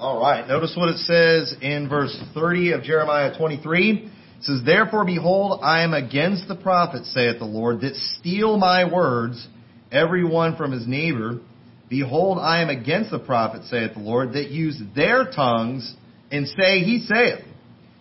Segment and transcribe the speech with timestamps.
[0.00, 0.48] All right.
[0.48, 3.90] Notice what it says in verse 30 of Jeremiah 23.
[3.90, 8.90] It says, Therefore, behold, I am against the prophets, saith the Lord, that steal my
[8.90, 9.46] words,
[9.92, 11.40] every one from his neighbor.
[11.90, 15.94] Behold, I am against the prophets, saith the Lord, that use their tongues
[16.30, 17.44] and say, He saith.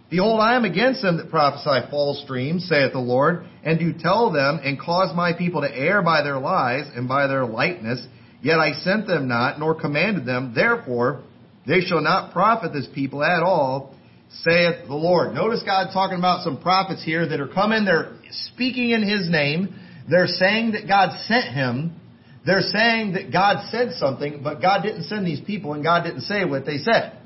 [0.10, 4.32] Behold, I am against them that prophesy false dreams, saith the Lord, and do tell
[4.32, 8.02] them, and cause my people to err by their lies and by their lightness.
[8.42, 10.54] Yet I sent them not, nor commanded them.
[10.56, 11.24] Therefore,
[11.70, 13.94] they shall not profit this people at all,
[14.42, 15.36] saith the Lord.
[15.36, 17.86] Notice God talking about some prophets here that are coming.
[17.86, 19.76] They're speaking in His name.
[20.10, 21.96] They're saying that God sent Him.
[22.44, 26.22] They're saying that God said something, but God didn't send these people, and God didn't
[26.22, 27.20] say what they said.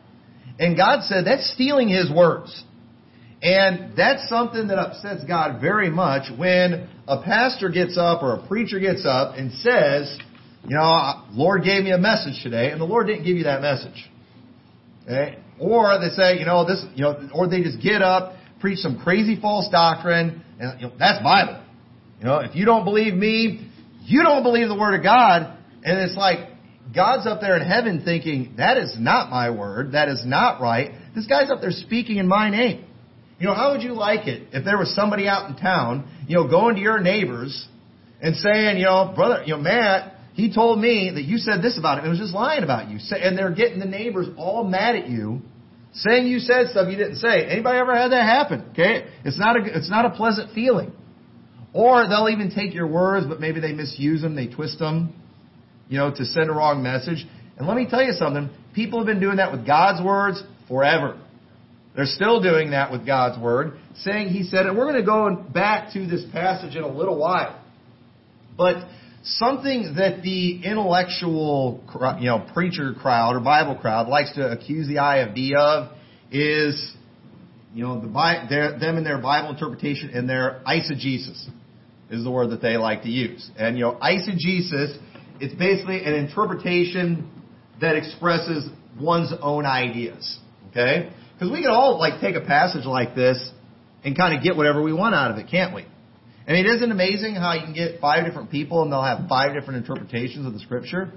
[0.59, 2.65] And God said that's stealing His words.
[3.41, 8.47] And that's something that upsets God very much when a pastor gets up or a
[8.47, 10.17] preacher gets up and says,
[10.67, 13.61] you know, Lord gave me a message today, and the Lord didn't give you that
[13.61, 14.09] message.
[15.03, 15.37] Okay?
[15.59, 18.99] Or they say, you know, this, you know, or they just get up, preach some
[18.99, 21.63] crazy false doctrine, and you know, that's Bible.
[22.19, 23.69] You know, if you don't believe me,
[24.03, 26.49] you don't believe the Word of God, and it's like
[26.93, 30.91] God's up there in heaven thinking, that is not my word, that is not right.
[31.15, 32.85] This guy's up there speaking in my name.
[33.39, 36.35] You know, how would you like it if there was somebody out in town, you
[36.35, 37.67] know, going to your neighbors
[38.21, 41.77] and saying, you know, brother, you know, Matt, he told me that you said this
[41.77, 42.05] about him.
[42.05, 42.97] It was just lying about you.
[43.11, 45.41] And they're getting the neighbors all mad at you,
[45.93, 47.45] saying you said stuff you didn't say.
[47.45, 48.69] Anybody ever had that happen?
[48.71, 49.05] Okay?
[49.23, 50.91] It's not a, it's not a pleasant feeling.
[51.71, 55.13] Or they'll even take your words, but maybe they misuse them, they twist them,
[55.87, 57.25] you know, to send a wrong message.
[57.57, 58.49] And let me tell you something.
[58.73, 61.19] People have been doing that with God's words forever.
[61.95, 64.73] They're still doing that with God's word, saying He said it.
[64.73, 67.63] We're going to go back to this passage in a little while.
[68.57, 68.87] But
[69.23, 71.83] something that the intellectual,
[72.19, 75.95] you know, preacher crowd or Bible crowd likes to accuse the IFB of
[76.31, 76.93] is,
[77.73, 81.47] you know, the their, them and their Bible interpretation and their eisegesis
[82.09, 83.49] is the word that they like to use.
[83.57, 84.97] And you know, eisegesis,
[85.39, 87.29] it's basically an interpretation
[87.81, 90.39] that expresses one's own ideas.
[90.69, 91.11] Okay?
[91.33, 93.51] Because we can all like take a passage like this
[94.03, 95.85] and kind of get whatever we want out of it, can't we?
[96.47, 99.29] I mean, isn't it amazing how you can get five different people and they'll have
[99.29, 101.11] five different interpretations of the scripture?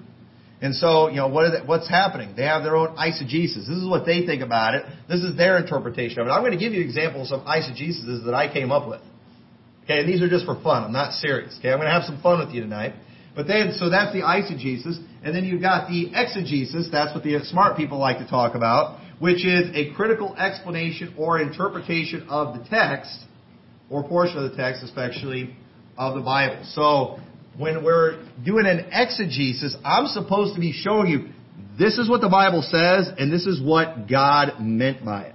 [0.60, 2.34] And so, you know, what they, what's happening?
[2.36, 3.66] They have their own eisegesis.
[3.66, 4.84] This is what they think about it.
[5.08, 6.30] This is their interpretation of it.
[6.30, 9.02] I'm going to give you examples of eisegesis that I came up with.
[9.84, 10.84] Okay, and these are just for fun.
[10.84, 11.56] I'm not serious.
[11.58, 12.94] Okay, I'm going to have some fun with you tonight.
[13.34, 14.96] But then, so that's the eisegesis.
[15.22, 16.88] And then you've got the exegesis.
[16.90, 21.40] That's what the smart people like to talk about, which is a critical explanation or
[21.40, 23.25] interpretation of the text
[23.90, 25.54] or portion of the text, especially
[25.96, 26.62] of the Bible.
[26.72, 27.18] So
[27.56, 31.28] when we're doing an exegesis, I'm supposed to be showing you
[31.78, 35.34] this is what the Bible says and this is what God meant by it.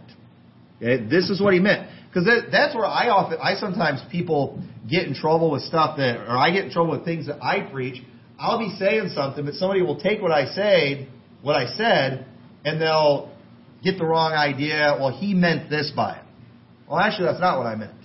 [0.78, 1.06] Okay?
[1.06, 1.89] This is what He meant.
[2.07, 6.38] Because that's where I often, I sometimes people get in trouble with stuff that, or
[6.38, 8.03] I get in trouble with things that I preach.
[8.38, 11.07] I'll be saying something, but somebody will take what I say,
[11.41, 12.25] what I said,
[12.66, 13.31] and they'll
[13.81, 14.97] get the wrong idea.
[15.00, 16.23] Well, he meant this by it.
[16.89, 18.00] Well, actually, that's not what I meant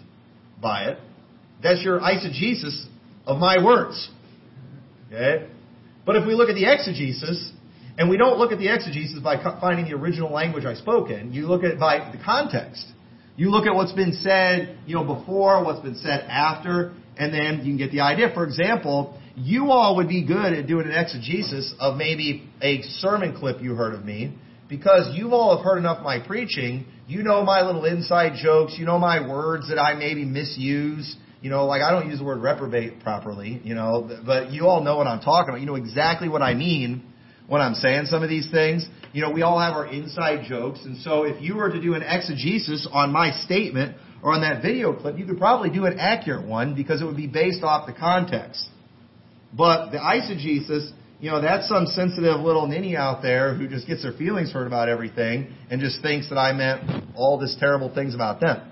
[0.60, 0.98] by it.
[1.62, 2.86] That's your eisegesis
[3.26, 4.10] of my words.
[5.08, 5.48] Okay?
[6.04, 7.52] But if we look at the exegesis,
[7.98, 11.32] and we don't look at the exegesis by finding the original language I spoke in,
[11.32, 12.86] you look at it by the context.
[13.36, 17.58] You look at what's been said, you know, before, what's been said after, and then
[17.58, 18.30] you can get the idea.
[18.32, 23.36] For example, you all would be good at doing an exegesis of maybe a sermon
[23.36, 24.36] clip you heard of me,
[24.68, 28.74] because you all have heard enough of my preaching you know my little inside jokes.
[28.78, 31.16] You know my words that I maybe misuse.
[31.40, 34.82] You know, like I don't use the word reprobate properly, you know, but you all
[34.82, 35.60] know what I'm talking about.
[35.60, 37.04] You know exactly what I mean
[37.46, 38.88] when I'm saying some of these things.
[39.12, 40.80] You know, we all have our inside jokes.
[40.84, 44.62] And so if you were to do an exegesis on my statement or on that
[44.62, 47.86] video clip, you could probably do an accurate one because it would be based off
[47.86, 48.66] the context.
[49.52, 54.02] But the eisegesis you know, that's some sensitive little ninny out there who just gets
[54.02, 58.14] their feelings hurt about everything and just thinks that I meant all this terrible things
[58.14, 58.70] about them.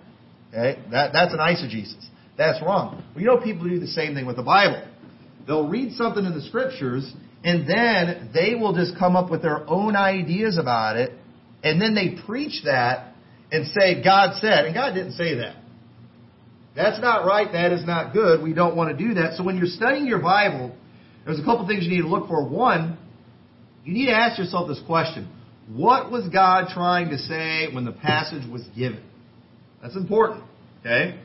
[0.50, 0.80] Okay?
[0.90, 2.04] That, that's an eisegesis.
[2.36, 3.02] That's wrong.
[3.16, 4.86] You know, people do the same thing with the Bible.
[5.46, 7.10] They'll read something in the scriptures
[7.44, 11.12] and then they will just come up with their own ideas about it
[11.62, 13.14] and then they preach that
[13.50, 15.56] and say, God said, and God didn't say that.
[16.76, 17.50] That's not right.
[17.52, 18.42] That is not good.
[18.42, 19.36] We don't want to do that.
[19.36, 20.74] So when you're studying your Bible,
[21.24, 22.46] there's a couple things you need to look for.
[22.46, 22.98] One,
[23.84, 25.30] you need to ask yourself this question.
[25.68, 29.02] What was God trying to say when the passage was given?
[29.82, 30.44] That's important.
[30.80, 31.18] Okay?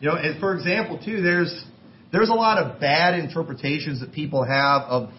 [0.00, 1.64] You know, and for example, too, there's
[2.12, 5.10] there's a lot of bad interpretations that people have of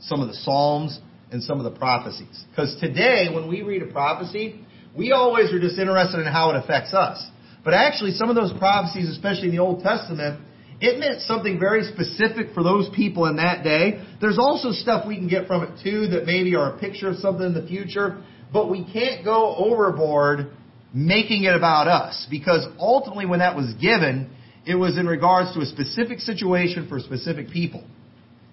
[0.00, 1.00] some of the Psalms
[1.32, 2.44] and some of the prophecies.
[2.50, 4.60] Because today, when we read a prophecy,
[4.96, 7.24] we always are just interested in how it affects us.
[7.64, 10.40] But actually, some of those prophecies, especially in the Old Testament,
[10.80, 14.04] it meant something very specific for those people in that day.
[14.20, 17.16] There's also stuff we can get from it too that maybe are a picture of
[17.16, 20.50] something in the future, but we can't go overboard
[20.92, 24.30] making it about us because ultimately when that was given,
[24.66, 27.84] it was in regards to a specific situation for specific people.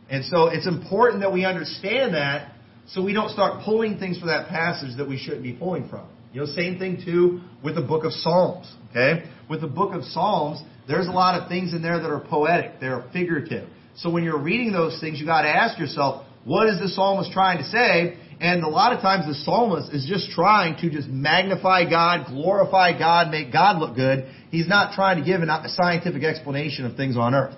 [0.10, 2.54] And so it's important that we understand that
[2.88, 6.08] so we don't start pulling things from that passage that we shouldn't be pulling from.
[6.34, 8.72] You know, same thing too with the book of Psalms.
[8.90, 9.30] Okay?
[9.50, 12.80] With the book of Psalms, there's a lot of things in there that are poetic,
[12.80, 13.70] they're figurative.
[13.96, 17.32] So when you're reading those things, you got to ask yourself, what is the psalmist
[17.32, 18.18] trying to say?
[18.42, 22.98] And a lot of times the psalmist is just trying to just magnify God, glorify
[22.98, 24.26] God, make God look good.
[24.50, 27.56] He's not trying to give a scientific explanation of things on earth.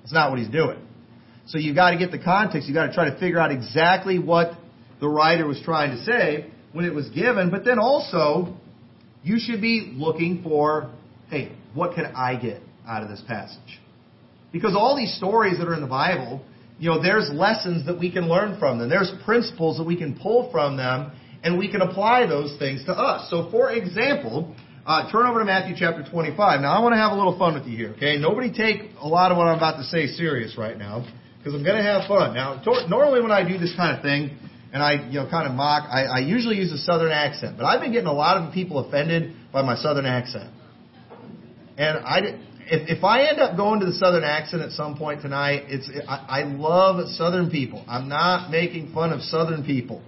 [0.00, 0.78] That's not what he's doing.
[1.46, 2.66] So you've got to get the context.
[2.66, 4.52] You've got to try to figure out exactly what
[5.00, 7.50] the writer was trying to say when it was given.
[7.50, 8.56] But then also,
[9.22, 10.90] you should be looking for,
[11.30, 13.80] hey, what could I get out of this passage?
[14.52, 16.42] Because all these stories that are in the Bible,
[16.78, 18.88] you know, there's lessons that we can learn from them.
[18.88, 21.12] There's principles that we can pull from them,
[21.42, 23.30] and we can apply those things to us.
[23.30, 24.54] So, for example,
[24.86, 26.60] uh, turn over to Matthew chapter 25.
[26.60, 28.18] Now, I want to have a little fun with you here, okay?
[28.18, 31.06] Nobody take a lot of what I'm about to say serious right now,
[31.38, 32.34] because I'm going to have fun.
[32.34, 34.38] Now, to- normally when I do this kind of thing,
[34.72, 37.64] and I, you know, kind of mock, I, I usually use a southern accent, but
[37.64, 40.50] I've been getting a lot of people offended by my southern accent.
[41.78, 42.18] And I,
[42.68, 45.88] if, if I end up going to the southern accent at some point tonight, it's
[46.08, 47.84] I, I love southern people.
[47.88, 50.02] I'm not making fun of southern people.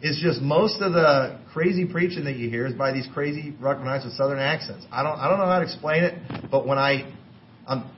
[0.00, 4.04] It's just most of the crazy preaching that you hear is by these crazy Ruckmanites
[4.04, 4.86] with southern accents.
[4.92, 7.12] I don't I don't know how to explain it, but when I
[7.66, 7.90] I'm,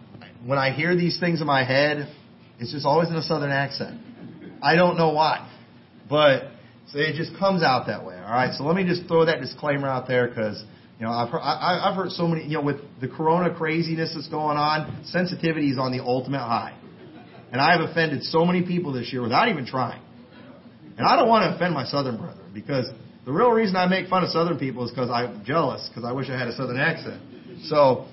[0.47, 2.09] when I hear these things in my head,
[2.59, 4.01] it's just always in a southern accent.
[4.63, 5.51] I don't know why,
[6.09, 6.45] but
[6.89, 8.15] so it just comes out that way.
[8.15, 10.65] All right, so let me just throw that disclaimer out there because
[11.01, 14.13] you know, I've heard, I, I've heard so many, you know, with the corona craziness
[14.15, 16.77] that's going on, sensitivity is on the ultimate high.
[17.51, 20.03] And I have offended so many people this year without even trying.
[20.99, 22.87] And I don't want to offend my southern brethren because
[23.25, 26.13] the real reason I make fun of southern people is because I'm jealous because I
[26.13, 27.23] wish I had a southern accent.
[27.65, 28.07] So,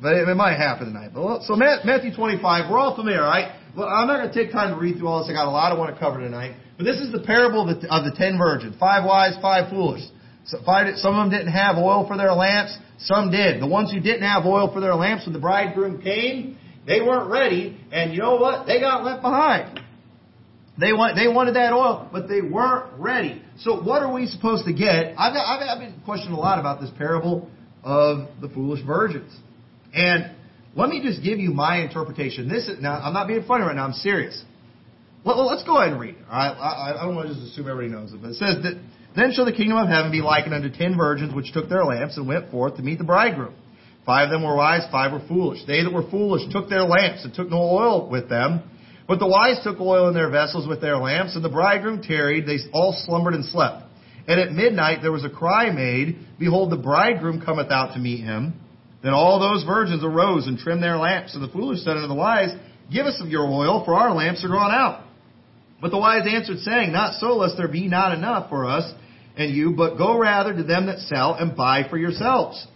[0.00, 1.10] but it, it might happen tonight.
[1.12, 3.60] But so Matthew 25, we're all familiar, right?
[3.76, 5.28] Well, I'm not going to take time to read through all this.
[5.28, 6.56] I got a lot I want to cover tonight.
[6.78, 10.00] But this is the parable of the, of the ten virgins, five wise, five foolish.
[10.46, 12.76] Some of them didn't have oil for their lamps.
[12.98, 13.60] Some did.
[13.60, 16.56] The ones who didn't have oil for their lamps when the bridegroom came,
[16.86, 17.78] they weren't ready.
[17.90, 18.66] And you know what?
[18.66, 19.80] They got left behind.
[20.78, 23.42] They want, they wanted that oil, but they weren't ready.
[23.60, 25.14] So what are we supposed to get?
[25.18, 27.50] I've, I've, I've been questioning a lot about this parable
[27.82, 29.34] of the foolish virgins.
[29.94, 30.32] And
[30.74, 32.48] let me just give you my interpretation.
[32.48, 33.86] This is, now, I'm not being funny right now.
[33.86, 34.44] I'm serious.
[35.24, 36.24] Well, let's go ahead and read it.
[36.30, 38.78] I, I, I don't want to just assume everybody knows it, but it says that
[39.16, 42.16] then shall the kingdom of heaven be likened unto ten virgins which took their lamps
[42.16, 43.54] and went forth to meet the bridegroom.
[44.04, 45.60] Five of them were wise, five were foolish.
[45.66, 48.62] They that were foolish took their lamps and took no oil with them.
[49.08, 52.46] But the wise took oil in their vessels with their lamps, and the bridegroom tarried.
[52.46, 53.84] They all slumbered and slept.
[54.28, 58.22] And at midnight there was a cry made, Behold, the bridegroom cometh out to meet
[58.22, 58.54] him.
[59.02, 61.34] Then all those virgins arose and trimmed their lamps.
[61.34, 62.50] And the foolish said unto the wise,
[62.92, 65.04] Give us of your oil, for our lamps are gone out.
[65.80, 68.92] But the wise answered, saying, Not so, lest there be not enough for us
[69.36, 72.66] and you, but go rather to them that sell and buy for yourselves.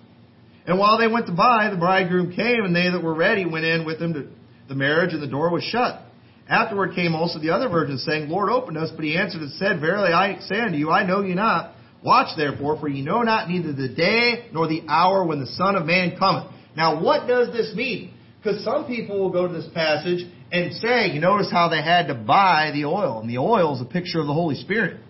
[0.67, 3.65] And while they went to buy, the bridegroom came, and they that were ready went
[3.65, 4.29] in with him to
[4.69, 6.03] the marriage, and the door was shut.
[6.49, 8.91] Afterward came also the other virgins, saying, Lord, open us.
[8.95, 11.75] But he answered and said, Verily I say unto you, I know you not.
[12.05, 15.77] Watch therefore, for ye know not neither the day nor the hour when the Son
[15.77, 16.53] of Man cometh.
[16.77, 18.15] Now, what does this mean?
[18.39, 22.09] Because some people will go to this passage and say, you notice how they had
[22.09, 25.01] to buy the oil, and the oil is a picture of the Holy Spirit.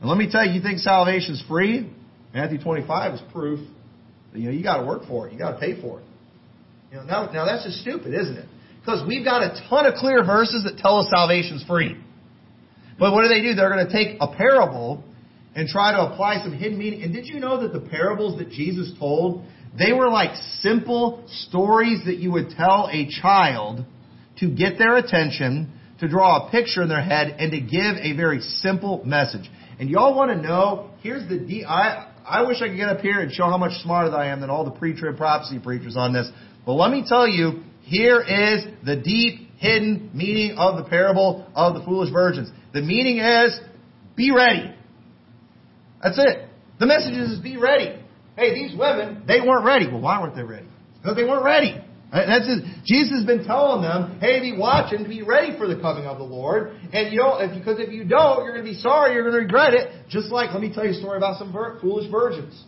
[0.00, 1.90] And let me tell you, you think salvation's free?
[2.32, 3.60] Matthew 25 is proof
[4.32, 5.32] that, you know, you got to work for it.
[5.32, 6.04] You got to pay for it.
[6.90, 8.48] You know, now, now that's just stupid, isn't it?
[8.80, 11.96] Because we've got a ton of clear verses that tell us salvation's free.
[12.98, 13.54] But what do they do?
[13.54, 15.04] They're going to take a parable
[15.54, 17.02] and try to apply some hidden meaning.
[17.02, 19.44] And did you know that the parables that Jesus told,
[19.76, 23.84] they were like simple stories that you would tell a child
[24.38, 28.16] to get their attention, to draw a picture in their head, and to give a
[28.16, 29.50] very simple message.
[29.78, 33.00] And y'all want to know, here's the de- I, I wish I could get up
[33.00, 36.12] here and show how much smarter I am than all the pre-trib prophecy preachers on
[36.12, 36.28] this.
[36.66, 41.74] But let me tell you, here is the deep, hidden meaning of the parable of
[41.74, 42.50] the foolish virgins.
[42.74, 43.58] The meaning is,
[44.16, 44.74] be ready.
[46.02, 46.48] That's it.
[46.78, 48.00] The message is, be ready.
[48.36, 49.86] Hey, these women, they weren't ready.
[49.88, 50.68] Well, why weren't they ready?
[51.00, 51.84] Because they weren't ready.
[52.10, 52.64] That's it.
[52.86, 56.24] Jesus has been telling them, hey, be watching be ready for the coming of the
[56.24, 56.72] Lord.
[56.92, 59.34] And you know, if, because if you don't, you're going to be sorry, you're going
[59.34, 60.08] to regret it.
[60.08, 62.64] Just like, let me tell you a story about some vir- foolish virgins.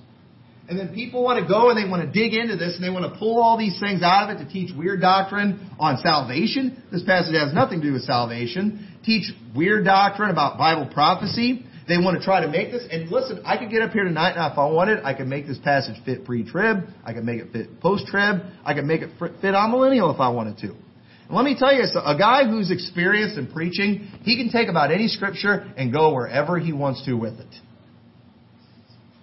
[0.68, 2.90] And then people want to go and they want to dig into this and they
[2.90, 6.80] want to pull all these things out of it to teach weird doctrine on salvation.
[6.92, 8.87] This passage has nothing to do with salvation.
[9.02, 11.64] Teach weird doctrine about Bible prophecy.
[11.88, 12.87] They want to try to make this.
[12.90, 15.02] And listen, I could get up here tonight now if I wanted.
[15.04, 16.84] I could make this passage fit pre-trib.
[17.04, 18.42] I could make it fit post-trib.
[18.64, 20.68] I could make it fit amillennial if I wanted to.
[20.68, 24.92] And let me tell you, a guy who's experienced in preaching, he can take about
[24.92, 27.54] any scripture and go wherever he wants to with it.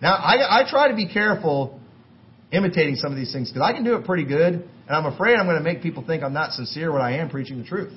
[0.01, 1.79] Now, I, I try to be careful
[2.51, 5.35] imitating some of these things because I can do it pretty good, and I'm afraid
[5.35, 7.93] I'm going to make people think I'm not sincere when I am preaching the truth.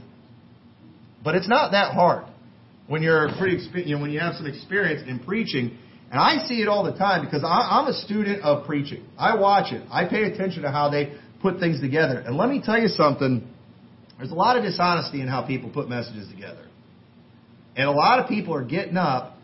[1.23, 2.27] But it's not that hard
[2.91, 5.79] when you're pretty, you know, when you have some experience in preaching.
[6.11, 9.05] And I see it all the time because I, I'm a student of preaching.
[9.17, 9.87] I watch it.
[9.93, 12.19] I pay attention to how they put things together.
[12.19, 13.47] And let me tell you something.
[14.19, 16.67] There's a lot of dishonesty in how people put messages together.
[17.77, 19.37] And a lot of people are getting up.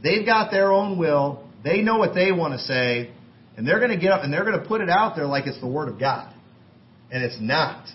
[0.00, 1.44] They've got their own will.
[1.64, 3.10] They know what they want to say,
[3.56, 5.48] and they're going to get up and they're going to put it out there like
[5.48, 6.32] it's the Word of God.
[7.10, 7.88] And it's not.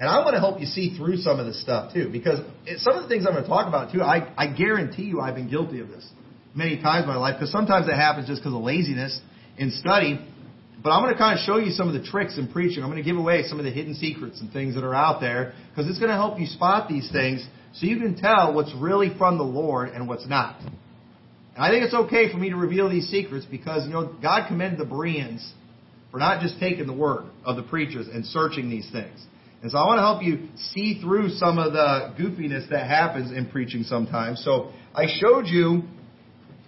[0.00, 2.38] And I want to help you see through some of this stuff too, because
[2.78, 5.34] some of the things I'm going to talk about too, I, I guarantee you I've
[5.34, 6.08] been guilty of this
[6.54, 9.20] many times in my life, because sometimes it happens just because of laziness
[9.56, 10.24] in study.
[10.82, 12.84] But I'm going to kind of show you some of the tricks in preaching.
[12.84, 15.20] I'm going to give away some of the hidden secrets and things that are out
[15.20, 18.72] there, because it's going to help you spot these things so you can tell what's
[18.76, 20.60] really from the Lord and what's not.
[20.60, 24.46] And I think it's okay for me to reveal these secrets because, you know, God
[24.46, 25.52] commended the Bereans
[26.12, 29.26] for not just taking the word of the preachers and searching these things.
[29.62, 33.36] And so I want to help you see through some of the goofiness that happens
[33.36, 34.44] in preaching sometimes.
[34.44, 35.82] So I showed you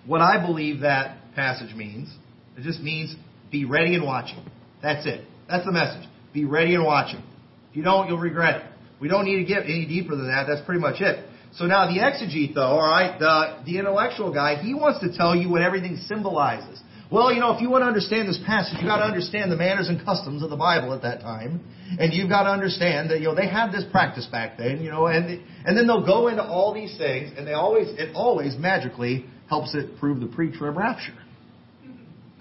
[0.07, 2.13] what I believe that passage means.
[2.57, 3.15] It just means
[3.51, 4.45] be ready and watching.
[4.83, 5.25] That's it.
[5.49, 6.09] That's the message.
[6.33, 7.23] Be ready and watching.
[7.71, 8.67] If you don't, you'll regret it.
[9.01, 10.47] We don't need to get any deeper than that.
[10.49, 11.27] That's pretty much it.
[11.55, 15.35] So now the exegete, though, all right, the, the intellectual guy, he wants to tell
[15.35, 16.81] you what everything symbolizes.
[17.11, 19.57] Well, you know, if you want to understand this passage, you've got to understand the
[19.57, 21.61] manners and customs of the Bible at that time.
[21.99, 24.91] And you've got to understand that, you know, they had this practice back then, you
[24.91, 28.57] know, and, and then they'll go into all these things, and they always, it always
[28.57, 31.19] magically helps it prove the pre-trib rapture.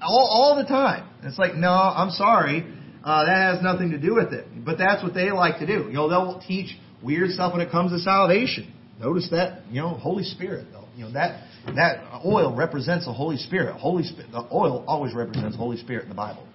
[0.01, 1.09] All, all the time.
[1.23, 2.63] It's like, no, I'm sorry.
[3.03, 4.45] Uh, that has nothing to do with it.
[4.63, 5.87] But that's what they like to do.
[5.87, 8.71] You know, they'll teach weird stuff when it comes to salvation.
[8.99, 10.85] Notice that, you know, Holy Spirit, though.
[10.95, 13.75] You know, that, that oil represents the Holy Spirit.
[13.75, 16.45] Holy Spirit, the oil always represents Holy Spirit in the Bible.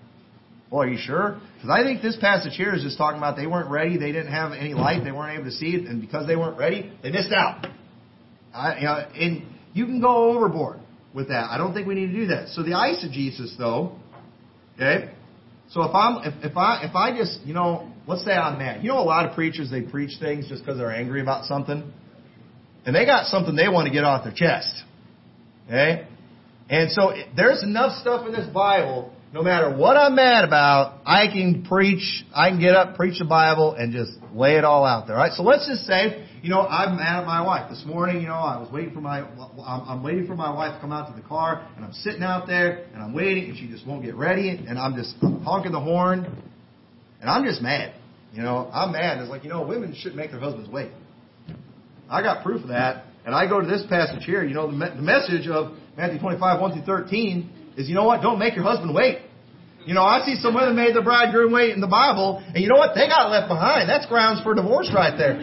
[0.71, 1.41] Well, are you sure?
[1.55, 4.33] Because I think this passage here is just talking about they weren't ready, they didn't
[4.33, 7.11] have any light, they weren't able to see it, and because they weren't ready, they
[7.11, 7.67] missed out.
[8.53, 10.81] I, you know, and you can go overboard
[11.13, 11.51] with that.
[11.51, 12.49] I don't think we need to do that.
[12.49, 13.97] So the eisegesis, though,
[14.75, 15.13] okay.
[15.71, 18.83] So if I'm, if, if I, if I just, you know, let's say I'm mad.
[18.83, 21.93] You know, a lot of preachers they preach things just because they're angry about something.
[22.87, 24.83] And they got something they want to get off their chest.
[25.67, 26.07] Okay?
[26.69, 31.27] And so there's enough stuff in this Bible, no matter what I'm mad about, I
[31.27, 35.07] can preach, I can get up, preach the Bible, and just lay it all out
[35.07, 35.17] there.
[35.17, 35.33] Right?
[35.33, 37.69] So let's just say, you know, I'm mad at my wife.
[37.69, 39.23] This morning, you know, I was waiting for my,
[39.67, 42.47] I'm waiting for my wife to come out to the car, and I'm sitting out
[42.47, 45.73] there, and I'm waiting, and she just won't get ready, and I'm just I'm honking
[45.73, 46.27] the horn,
[47.21, 47.95] and I'm just mad.
[48.33, 49.19] You know, I'm mad.
[49.19, 50.91] It's like, you know, women shouldn't make their husbands wait.
[52.11, 53.04] I got proof of that.
[53.25, 54.45] And I go to this passage here.
[54.45, 58.05] You know, the, me- the message of Matthew 25, 1 through 13 is, you know
[58.05, 58.21] what?
[58.23, 59.19] Don't make your husband wait.
[59.87, 62.69] You know, I see some women made the bridegroom wait in the Bible, and you
[62.69, 62.95] know what?
[62.95, 63.89] They got left behind.
[63.89, 65.41] That's grounds for divorce right there.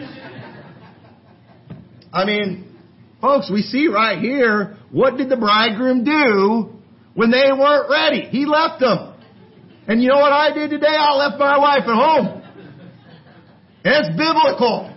[2.12, 2.76] I mean,
[3.20, 6.72] folks, we see right here, what did the bridegroom do
[7.14, 8.28] when they weren't ready?
[8.30, 9.14] He left them.
[9.86, 10.86] And you know what I did today?
[10.88, 12.42] I left my wife at home.
[13.84, 14.91] It's biblical.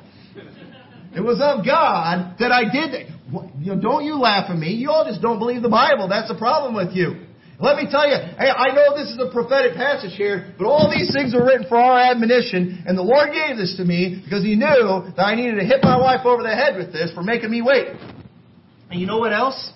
[1.16, 3.06] It was of God that I did that.
[3.60, 4.74] You know, don't you laugh at me.
[4.74, 6.08] You all just don't believe the Bible.
[6.08, 7.26] That's the problem with you.
[7.60, 10.92] Let me tell you, hey, I know this is a prophetic passage here, but all
[10.92, 14.44] these things are written for our admonition, and the Lord gave this to me because
[14.44, 17.24] He knew that I needed to hit my wife over the head with this for
[17.24, 17.88] making me wait.
[18.92, 19.72] And you know what else?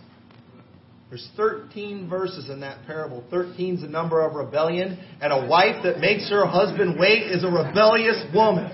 [1.07, 3.23] There's 13 verses in that parable.
[3.31, 7.45] 13 is the number of rebellion, and a wife that makes her husband wait is
[7.45, 8.71] a rebellious woman.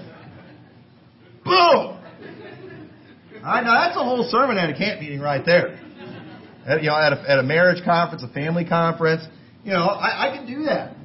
[1.45, 1.94] Boom!
[3.45, 5.79] I know that's a whole sermon at a camp meeting right there.
[6.65, 9.23] At, you know, at a, at a marriage conference, a family conference.
[9.63, 10.95] You know, I, I can do that.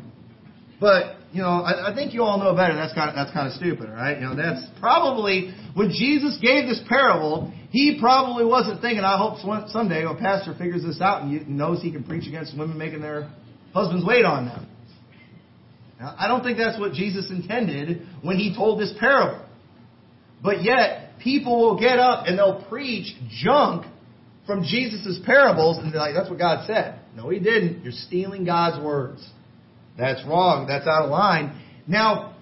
[0.81, 2.75] But you know, I, I think you all know better.
[2.75, 4.17] That's kind of that's kind of stupid, right?
[4.19, 9.05] You know, that's probably when Jesus gave this parable, he probably wasn't thinking.
[9.05, 12.79] I hope someday a pastor figures this out and knows he can preach against women
[12.79, 13.31] making their
[13.75, 14.67] husbands wait on them.
[16.01, 19.45] Now, I don't think that's what Jesus intended when he told this parable.
[20.43, 23.87] But yet, people will get up and they'll preach junk
[24.47, 26.99] from Jesus' parables and they're like, that's what God said.
[27.17, 27.83] No, he didn't.
[27.83, 29.27] You're stealing God's words.
[29.99, 30.67] That's wrong.
[30.67, 31.61] That's out of line.
[31.87, 32.37] Now,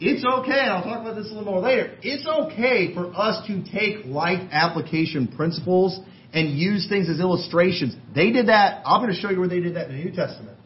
[0.00, 1.96] it's okay, and I'll talk about this a little more later.
[2.02, 6.00] It's okay for us to take life application principles
[6.32, 7.94] and use things as illustrations.
[8.14, 8.82] They did that.
[8.84, 10.58] I'm going to show you where they did that in the New Testament.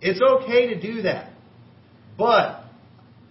[0.00, 1.32] It's okay to do that.
[2.16, 2.62] But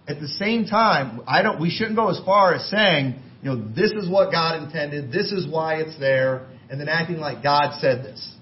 [0.08, 3.64] at the same time, I don't we shouldn't go as far as saying, you know,
[3.76, 7.80] this is what God intended, this is why it's there, and then acting like God
[7.80, 8.36] said this.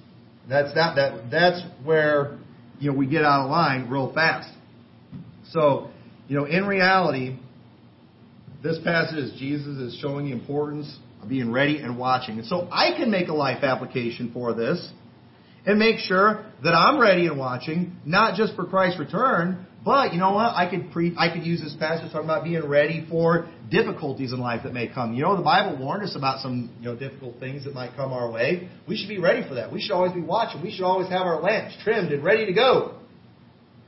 [0.48, 2.40] That's that that that's where
[2.80, 4.50] you know we get out of line real fast.
[5.50, 5.90] So,
[6.30, 7.38] you know, in reality,
[8.64, 12.40] this passage is Jesus is showing the importance of being ready and watching.
[12.40, 14.90] And so I can make a life application for this
[15.66, 20.20] and make sure that I'm ready and watching, not just for Christ's return, but you
[20.20, 20.56] know what?
[20.56, 24.40] I could pre- I could use this passage talking about being ready for difficulties in
[24.40, 25.14] life that may come.
[25.14, 28.14] You know, the Bible warned us about some you know difficult things that might come
[28.14, 28.70] our way.
[28.88, 29.72] We should be ready for that.
[29.72, 30.62] We should always be watching.
[30.62, 33.00] We should always have our lamps trimmed and ready to go.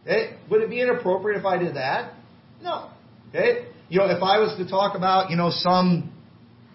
[0.03, 0.37] Okay?
[0.49, 2.13] Would it be inappropriate if I did that?
[2.61, 2.89] No.
[3.29, 3.67] Okay?
[3.89, 6.11] You know, if I was to talk about you know some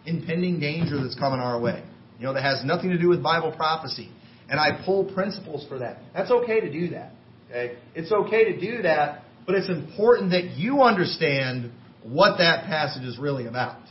[0.07, 1.85] impending danger that's coming our way,
[2.19, 4.11] you know, that has nothing to do with Bible prophecy,
[4.49, 7.13] and I pull principles for that, that's okay to do that.
[7.51, 7.77] Okay?
[7.95, 13.19] It's okay to do that, but it's important that you understand what that passage is
[13.19, 13.83] really about.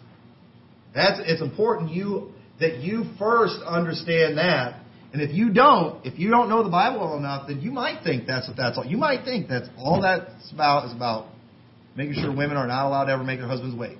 [0.95, 4.81] That's it's important you that you first understand that.
[5.11, 8.03] And if you don't, if you don't know the Bible well enough, then you might
[8.03, 8.85] think that's what that's all.
[8.85, 11.27] You might think that's all that's about is about
[11.95, 13.97] making sure women are not allowed to ever make their husbands wait.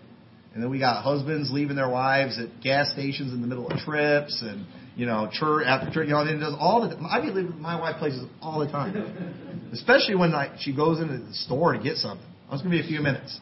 [0.54, 3.78] And then we got husbands leaving their wives at gas stations in the middle of
[3.80, 4.66] trips, and
[5.00, 6.08] you know, church after church.
[6.08, 6.98] You know, it does all the.
[6.98, 11.18] I be leaving my wife places all the time, especially when like she goes into
[11.18, 12.26] the store to get something.
[12.50, 13.40] Oh, it's going to be a few minutes.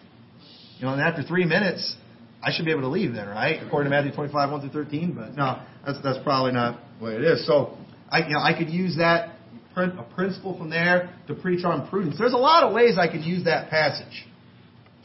[0.78, 1.96] You know, and after three minutes,
[2.44, 3.62] I should be able to leave then, right?
[3.66, 5.14] According to Matthew 25, 1 through 13.
[5.14, 7.48] But no, that's that's probably not way it is.
[7.48, 7.76] So
[8.10, 9.34] I, you know, I could use that
[9.76, 12.17] a principle from there to preach on prudence.
[12.17, 14.26] There's a lot of ways I could use that passage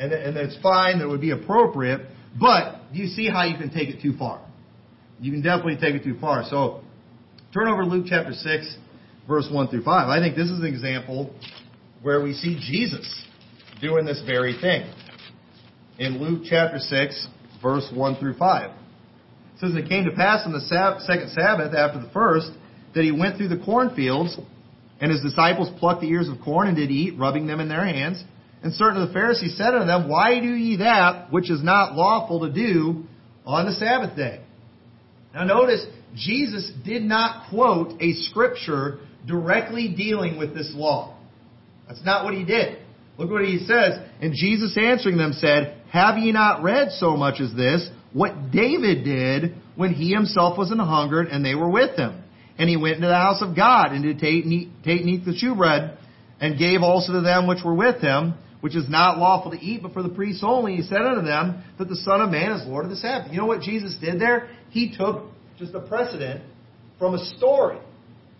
[0.03, 2.01] and, and it's fine, that would be appropriate,
[2.39, 4.45] but do you see how you can take it too far?
[5.23, 6.43] You can definitely take it too far.
[6.51, 6.81] So,
[7.55, 8.77] turn over Luke chapter 6,
[9.29, 10.09] verse 1 through 5.
[10.09, 11.33] I think this is an example
[12.03, 13.25] where we see Jesus
[13.81, 14.93] doing this very thing.
[16.01, 17.29] In Luke chapter 6,
[17.63, 18.71] verse 1 through 5.
[18.71, 18.77] It
[19.61, 22.51] says, It came to pass on the second Sabbath after the first
[22.97, 24.37] that he went through the cornfields,
[25.01, 27.87] and his disciples plucked the ears of corn and did eat, rubbing them in their
[27.87, 28.21] hands.
[28.65, 31.95] And certain of the Pharisees said unto them, Why do ye that which is not
[31.95, 33.05] lawful to do
[33.47, 34.41] on the Sabbath day?
[35.35, 41.17] Now notice, Jesus did not quote a scripture directly dealing with this law.
[41.89, 42.79] That's not what he did.
[43.19, 43.99] Look what he says.
[44.21, 49.05] And Jesus answering them said, Have ye not read so much as this, what David
[49.05, 52.23] did when he himself was an hungered and they were with him?
[52.59, 54.53] And he went into the house of God and did take and
[54.85, 55.99] eat the shewbread,
[56.41, 59.83] and gave also to them which were with him which is not lawful to eat,
[59.83, 62.67] but for the priests only, he said unto them that the Son of Man is
[62.67, 63.33] Lord of the Sabbath.
[63.33, 64.51] You know what Jesus did there?
[64.71, 65.25] He took
[65.59, 66.45] just a precedent
[66.97, 67.79] from a story.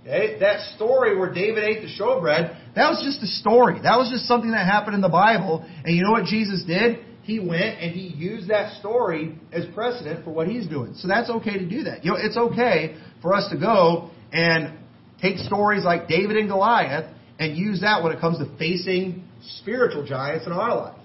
[0.03, 0.39] Okay?
[0.39, 3.81] That story where David ate the showbread, that was just a story.
[3.83, 5.65] That was just something that happened in the Bible.
[5.85, 7.01] And you know what Jesus did?
[7.25, 10.95] He went and he used that story as precedent for what he's doing.
[10.95, 12.05] So that's okay to do that.
[12.05, 14.79] You know, it's okay for us to go and
[15.21, 19.25] take stories like David and Goliath and use that when it comes to facing
[19.59, 20.99] spiritual giants in our life.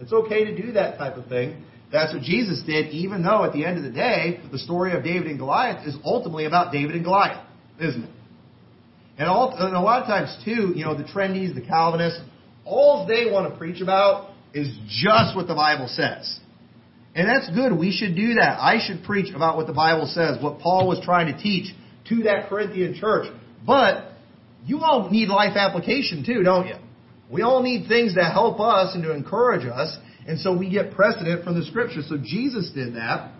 [0.00, 1.64] It's okay to do that type of thing.
[1.90, 5.02] That's what Jesus did, even though at the end of the day, the story of
[5.02, 7.44] David and Goliath is ultimately about David and Goliath,
[7.80, 8.10] isn't it?
[9.18, 12.20] And, all, and a lot of times, too, you know, the trendies, the Calvinists,
[12.64, 16.38] all they want to preach about is just what the Bible says.
[17.14, 17.76] And that's good.
[17.76, 18.58] We should do that.
[18.60, 21.74] I should preach about what the Bible says, what Paul was trying to teach
[22.10, 23.26] to that Corinthian church.
[23.66, 24.07] But
[24.66, 26.74] you all need life application too, don't you?
[27.30, 30.92] We all need things to help us and to encourage us, and so we get
[30.92, 32.00] precedent from the Scripture.
[32.02, 33.32] So Jesus did that.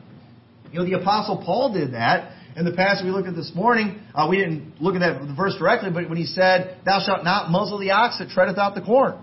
[0.72, 2.32] You know, the Apostle Paul did that.
[2.56, 5.54] In the passage we looked at this morning, uh, we didn't look at that verse
[5.58, 8.80] directly, but when he said, "Thou shalt not muzzle the ox that treadeth out the
[8.80, 9.14] corn,"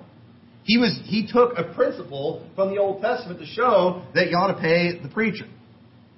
[0.64, 4.54] he was he took a principle from the Old Testament to show that you ought
[4.54, 5.46] to pay the preacher.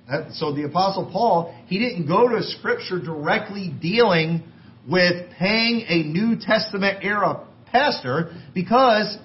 [0.09, 4.43] That, so the Apostle Paul, he didn't go to scripture directly dealing
[4.87, 9.17] with paying a New Testament era pastor because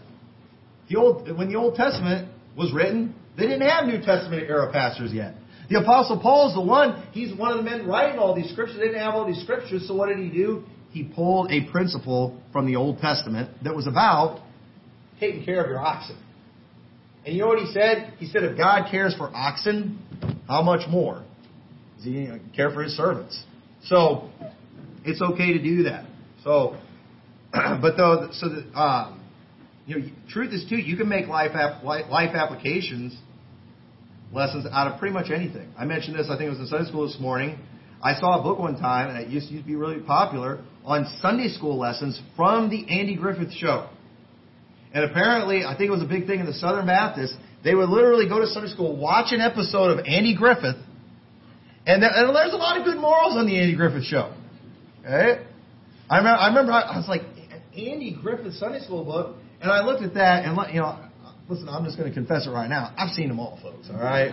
[0.89, 5.13] the old, when the Old Testament was written, they didn't have New Testament era pastors
[5.13, 5.35] yet.
[5.71, 8.77] The Apostle Paul is the one, he's one of the men writing all these scriptures.
[8.79, 10.65] They didn't have all these scriptures, so what did he do?
[10.91, 14.41] He pulled a principle from the Old Testament that was about
[15.19, 16.19] taking care of your oxen.
[17.25, 18.15] And you know what he said?
[18.19, 19.99] He said, if God cares for oxen,
[20.49, 21.25] how much more
[21.97, 23.43] does he care for his servants?
[23.85, 24.29] So
[25.05, 26.07] it's okay to do that.
[26.45, 26.77] So,
[27.53, 29.21] but though, so that, um,
[29.87, 31.53] you know, truth is too, you can make life
[31.85, 33.17] life applications
[34.33, 35.73] lessons out of pretty much anything.
[35.79, 37.59] I mentioned this, I think it was in Sunday school this morning.
[38.03, 41.49] I saw a book one time, and it used to be really popular, on Sunday
[41.49, 43.89] school lessons from the Andy Griffith Show.
[44.93, 47.37] And apparently, I think it was a big thing in the Southern Baptists.
[47.63, 50.77] They would literally go to Sunday school, watch an episode of Andy Griffith,
[51.87, 54.35] and, there, and there's a lot of good morals on the Andy Griffith Show.
[55.05, 55.45] Okay?
[56.11, 57.23] I remember, I remember I was like,
[57.77, 60.99] Andy Griffith Sunday school book, and I looked at that, and you know,
[61.49, 62.93] listen, I'm just going to confess it right now.
[62.97, 63.89] I've seen them all, folks.
[63.91, 64.31] All right,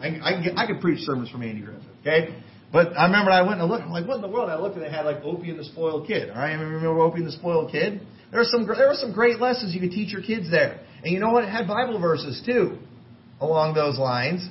[0.00, 1.84] I, I, I could preach sermons from Andy Griffith.
[2.00, 2.34] Okay,
[2.72, 3.84] but I remember I went and looked.
[3.84, 4.50] I'm like, what in the world?
[4.50, 6.30] I looked and they had like Opie and the Spoiled Kid.
[6.30, 8.00] All right, I remember Opie and the Spoiled Kid.
[8.30, 10.80] There were some there were some great lessons you could teach your kids there.
[11.04, 11.44] And you know what?
[11.44, 12.78] It had Bible verses too,
[13.40, 14.48] along those lines.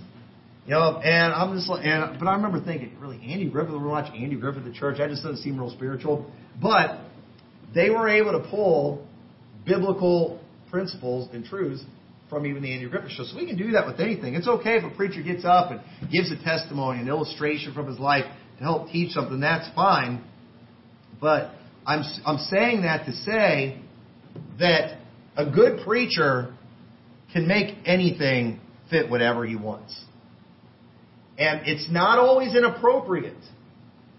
[0.70, 3.74] You and I'm just like, and but I remember thinking, really, Andy Griffith.
[3.74, 5.00] We're watching Andy Griffith at the church.
[5.00, 6.32] That just doesn't seem real spiritual.
[6.62, 7.00] But
[7.74, 9.08] they were able to pull
[9.66, 11.84] biblical principles and truths
[12.30, 13.24] from even the Andy Griffith Show.
[13.24, 14.36] So we can do that with anything.
[14.36, 17.98] It's okay if a preacher gets up and gives a testimony, an illustration from his
[17.98, 18.26] life
[18.60, 19.40] to help teach something.
[19.40, 20.24] That's fine.
[21.20, 21.50] But
[21.84, 23.82] I'm, I'm saying that to say
[24.60, 25.00] that
[25.36, 26.54] a good preacher
[27.34, 30.00] can make anything fit whatever he wants.
[31.39, 33.38] And it's not always inappropriate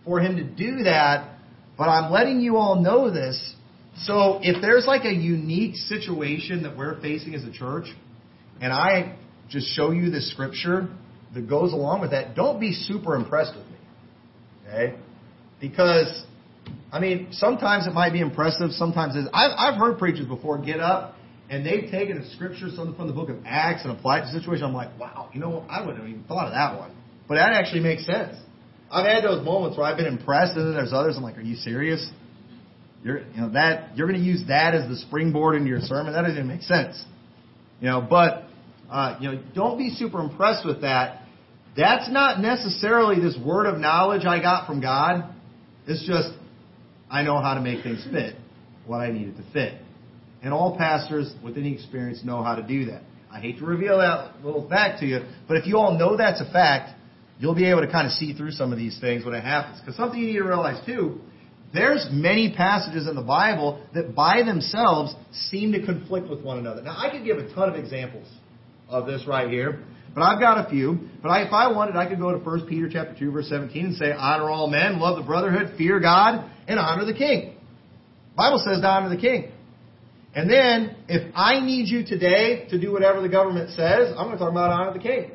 [0.05, 1.37] for him to do that,
[1.77, 3.55] but I'm letting you all know this
[3.97, 7.87] so if there's like a unique situation that we're facing as a church,
[8.61, 9.17] and I
[9.49, 10.89] just show you the scripture
[11.35, 13.77] that goes along with that, don't be super impressed with me.
[14.67, 14.97] Okay?
[15.61, 16.25] Because,
[16.93, 19.29] I mean, sometimes it might be impressive, sometimes it's.
[19.35, 21.17] I've, I've heard preachers before get up
[21.51, 24.33] and they've taken a scripture, something from the book of Acts, and applied it to
[24.35, 24.65] the situation.
[24.65, 26.97] I'm like, wow, you know, I wouldn't have even thought of that one.
[27.31, 28.37] But that actually makes sense.
[28.91, 31.17] I've had those moments where I've been impressed, and then there's others.
[31.17, 32.05] I'm like, are you serious?
[33.05, 36.13] You're, you know, that you're going to use that as the springboard into your sermon.
[36.13, 37.01] That doesn't make sense.
[37.81, 38.47] You know, but
[38.91, 41.23] uh, you know, don't be super impressed with that.
[41.77, 45.33] That's not necessarily this word of knowledge I got from God.
[45.87, 46.31] It's just
[47.09, 48.35] I know how to make things fit
[48.89, 49.81] what I need it to fit.
[50.43, 53.03] And all pastors with any experience know how to do that.
[53.31, 56.41] I hate to reveal that little fact to you, but if you all know that's
[56.41, 56.97] a fact,
[57.41, 59.81] you'll be able to kind of see through some of these things when it happens.
[59.81, 61.21] Because something you need to realize too
[61.73, 66.83] there's many passages in the Bible that by themselves seem to conflict with one another.
[66.83, 68.27] Now, I could give a ton of examples
[68.89, 70.99] of this right here, but I've got a few.
[71.23, 73.85] But I, if I wanted, I could go to 1 Peter chapter 2, verse 17
[73.85, 77.55] and say, honor all men, love the brotherhood, fear God, and honor the king.
[78.37, 79.53] Bible says to honor the king.
[80.35, 84.33] And then, if I need you today to do whatever the government says, I'm going
[84.33, 85.33] to talk about honor the king.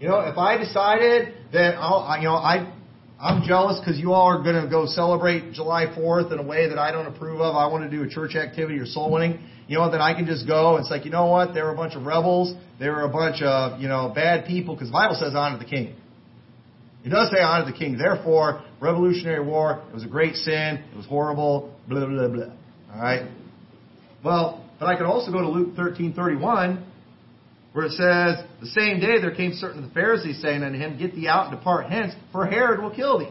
[0.00, 2.72] You know, if I decided that I'll, you know, I
[3.18, 6.68] I'm jealous because you all are going to go celebrate July 4th in a way
[6.68, 7.56] that I don't approve of.
[7.56, 9.40] I want to do a church activity or soul winning.
[9.68, 10.76] You know, then I can just go.
[10.76, 11.54] And it's like, you know what?
[11.54, 12.54] They were a bunch of rebels.
[12.78, 15.64] They were a bunch of, you know, bad people because the Bible says honor the
[15.64, 15.96] king.
[17.04, 17.96] It does say honor the king.
[17.96, 20.84] Therefore, Revolutionary War, it was a great sin.
[20.92, 21.74] It was horrible.
[21.88, 22.44] Blah, blah, blah.
[22.92, 23.30] All right?
[24.22, 26.84] Well, but I could also go to Luke 13:31
[27.76, 30.96] where it says, The same day there came certain of the Pharisees saying unto him,
[30.96, 33.28] Get thee out and depart hence, for Herod will kill thee.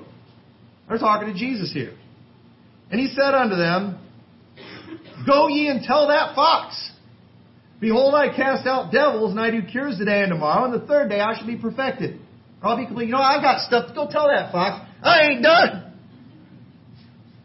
[0.88, 1.97] They're talking to Jesus here.
[2.91, 3.97] And he said unto them,
[5.25, 6.91] Go ye and tell that fox,
[7.81, 11.10] Behold, I cast out devils, and I do cures today and tomorrow, and the third
[11.10, 12.19] day I shall be perfected.
[12.62, 13.08] I'll be complete.
[13.08, 13.95] You know, I've got stuff.
[13.95, 14.88] Go tell that fox.
[15.01, 15.91] I ain't done.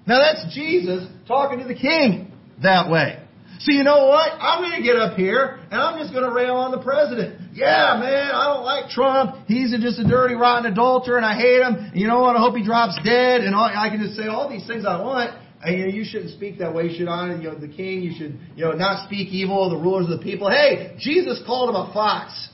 [0.06, 2.30] Now that's Jesus talking to the king
[2.62, 3.26] that way.
[3.60, 4.32] So you know what?
[4.40, 7.52] I'm going to get up here and I'm just going to rail on the president.
[7.52, 9.36] Yeah, man, I don't like Trump.
[9.48, 11.74] He's just a dirty, rotten adulterer and I hate him.
[11.92, 12.36] And you know what?
[12.36, 13.42] I hope he drops dead.
[13.42, 15.36] And all, I can just say all these things I want.
[15.62, 16.84] And, you, know, you shouldn't speak that way.
[16.84, 18.00] You should honor you know, the king.
[18.00, 20.48] You should you know not speak evil of the rulers of the people.
[20.48, 22.48] Hey, Jesus called him a fox.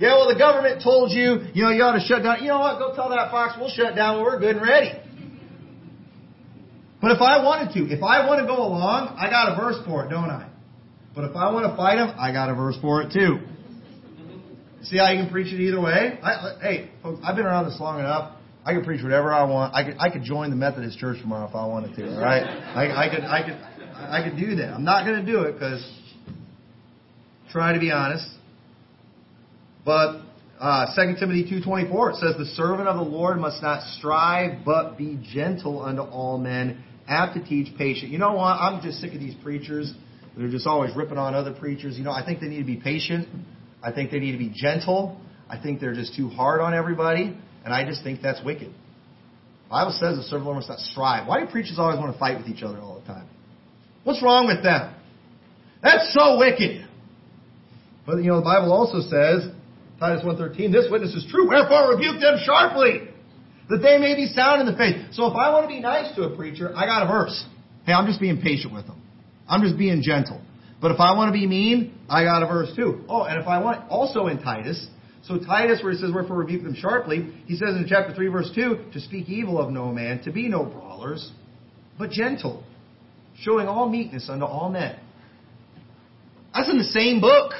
[0.00, 2.42] Yeah, well, the government told you, you know, you ought to shut down.
[2.42, 2.80] You know what?
[2.80, 4.98] Go tell that fox we'll shut down when we're good and ready.
[7.00, 9.76] But if I wanted to, if I want to go along, I got a verse
[9.86, 10.48] for it, don't I?
[11.14, 13.38] But if I want to fight him, I got a verse for it too.
[14.82, 16.18] See how you can preach it either way?
[16.22, 18.36] I, hey, folks, I've been around this long enough.
[18.64, 19.74] I can preach whatever I want.
[19.74, 22.14] I could I could join the Methodist Church tomorrow if I wanted to.
[22.14, 23.56] All right, I, I could I could
[23.96, 24.68] I could do that.
[24.74, 25.82] I'm not going to do it because
[27.50, 28.26] try to be honest.
[29.84, 30.20] But
[30.60, 34.98] uh, 2 Timothy 2.24, it says, The servant of the Lord must not strive, but
[34.98, 38.12] be gentle unto all men, apt to teach, patient.
[38.12, 38.52] You know what?
[38.52, 39.92] I'm just sick of these preachers
[40.36, 41.98] They're just always ripping on other preachers.
[41.98, 43.28] You know, I think they need to be patient.
[43.82, 45.20] I think they need to be gentle.
[45.48, 47.36] I think they're just too hard on everybody.
[47.64, 48.68] And I just think that's wicked.
[48.68, 51.26] The Bible says the servant must not strive.
[51.26, 53.28] Why do preachers always want to fight with each other all the time?
[54.04, 54.94] What's wrong with them?
[55.82, 56.86] That's so wicked.
[58.06, 59.50] But you know, the Bible also says,
[59.98, 63.09] Titus 1.13, this witness is true, wherefore rebuke them sharply,
[63.70, 64.96] that they may be sound in the faith.
[65.12, 67.44] So if I want to be nice to a preacher, I got a verse.
[67.86, 69.00] Hey, I'm just being patient with them.
[69.48, 70.40] I'm just being gentle.
[70.80, 73.04] But if I want to be mean, I got a verse too.
[73.08, 74.86] Oh, and if I want, also in Titus,
[75.22, 78.50] so Titus, where he says, wherefore rebuke them sharply, he says in chapter 3, verse
[78.54, 81.30] 2, to speak evil of no man, to be no brawlers,
[81.98, 82.64] but gentle,
[83.40, 84.98] showing all meekness unto all men.
[86.54, 87.52] That's in the same book.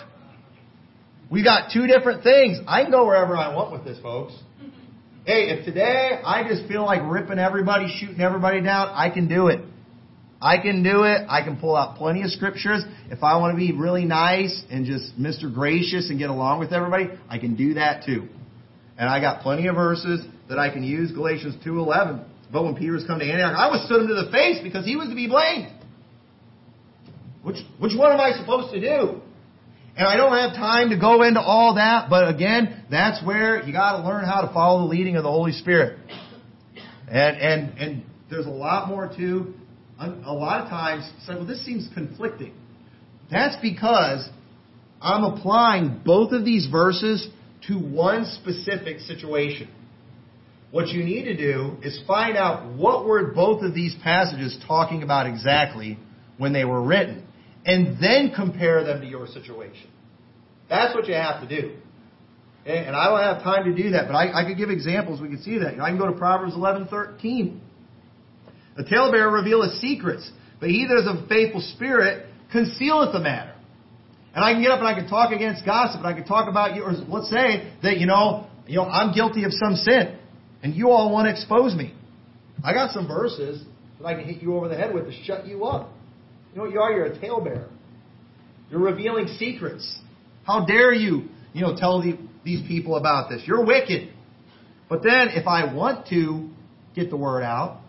[1.30, 2.58] We got two different things.
[2.66, 4.34] I can go wherever I want with this, folks.
[5.26, 9.48] Hey, if today I just feel like ripping everybody, shooting everybody down, I can do
[9.48, 9.61] it.
[10.40, 11.26] I can do it.
[11.28, 12.83] I can pull out plenty of scriptures.
[13.11, 15.52] If I want to be really nice and just Mr.
[15.52, 18.28] Gracious and get along with everybody, I can do that too.
[18.96, 21.12] And I got plenty of verses that I can use.
[21.12, 22.24] Galatians 2.11.
[22.50, 24.96] But when Peter was come to Antioch, I withstood him to the face because he
[24.96, 25.70] was to be blamed.
[27.42, 29.20] Which, which one am I supposed to do?
[29.96, 33.72] And I don't have time to go into all that, but again, that's where you
[33.72, 35.98] gotta learn how to follow the leading of the Holy Spirit.
[37.09, 39.55] And, and, and there's a lot more to
[40.00, 42.55] a lot of times say, well, this seems conflicting.
[43.31, 44.26] That's because
[45.00, 47.29] I'm applying both of these verses
[47.68, 49.68] to one specific situation.
[50.70, 55.03] What you need to do is find out what were both of these passages talking
[55.03, 55.98] about exactly
[56.38, 57.26] when they were written,
[57.70, 59.88] and then compare them to your situation.
[60.68, 61.76] That's what you have to do.
[62.66, 65.20] And I don't have time to do that, but I, I could give examples.
[65.20, 65.80] We can see that.
[65.80, 67.61] I can go to Proverbs 11:13.
[68.76, 70.28] The talebearer revealeth secrets,
[70.59, 73.54] but he that is of a faithful spirit concealeth the matter.
[74.35, 76.48] And I can get up and I can talk against gossip, and I can talk
[76.48, 80.18] about you, or let's say that, you know, you know, I'm guilty of some sin,
[80.62, 81.94] and you all want to expose me.
[82.64, 83.64] I got some verses
[84.00, 85.90] that I can hit you over the head with to shut you up.
[86.52, 86.92] You know what you are?
[86.92, 87.68] You're a talebearer.
[88.70, 89.98] You're revealing secrets.
[90.44, 93.42] How dare you, you know, tell the, these people about this?
[93.46, 94.12] You're wicked.
[94.88, 96.50] But then, if I want to
[96.94, 97.80] get the word out,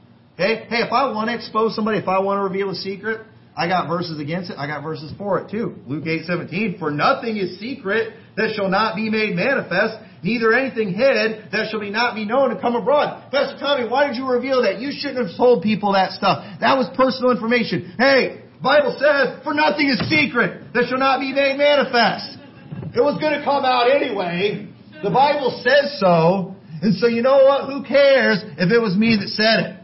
[0.41, 0.65] Okay?
[0.69, 3.67] Hey, if I want to expose somebody, if I want to reveal a secret, I
[3.67, 4.57] got verses against it.
[4.57, 5.75] I got verses for it too.
[5.85, 6.77] Luke eight seventeen.
[6.79, 11.81] For nothing is secret that shall not be made manifest, neither anything hid that shall
[11.81, 13.29] be not be known and come abroad.
[13.29, 14.79] Pastor Tommy, why did you reveal that?
[14.79, 16.59] You shouldn't have told people that stuff.
[16.61, 17.93] That was personal information.
[17.97, 22.37] Hey, Bible says, for nothing is secret that shall not be made manifest.
[22.93, 24.67] It was going to come out anyway.
[25.01, 26.55] The Bible says so.
[26.81, 27.69] And so you know what?
[27.69, 29.81] Who cares if it was me that said it?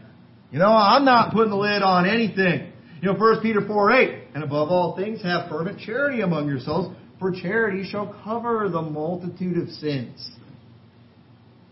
[0.52, 2.72] You know, I'm not putting the lid on anything.
[3.00, 6.96] You know, 1 Peter 4 8, and above all things, have fervent charity among yourselves,
[7.18, 10.30] for charity shall cover the multitude of sins.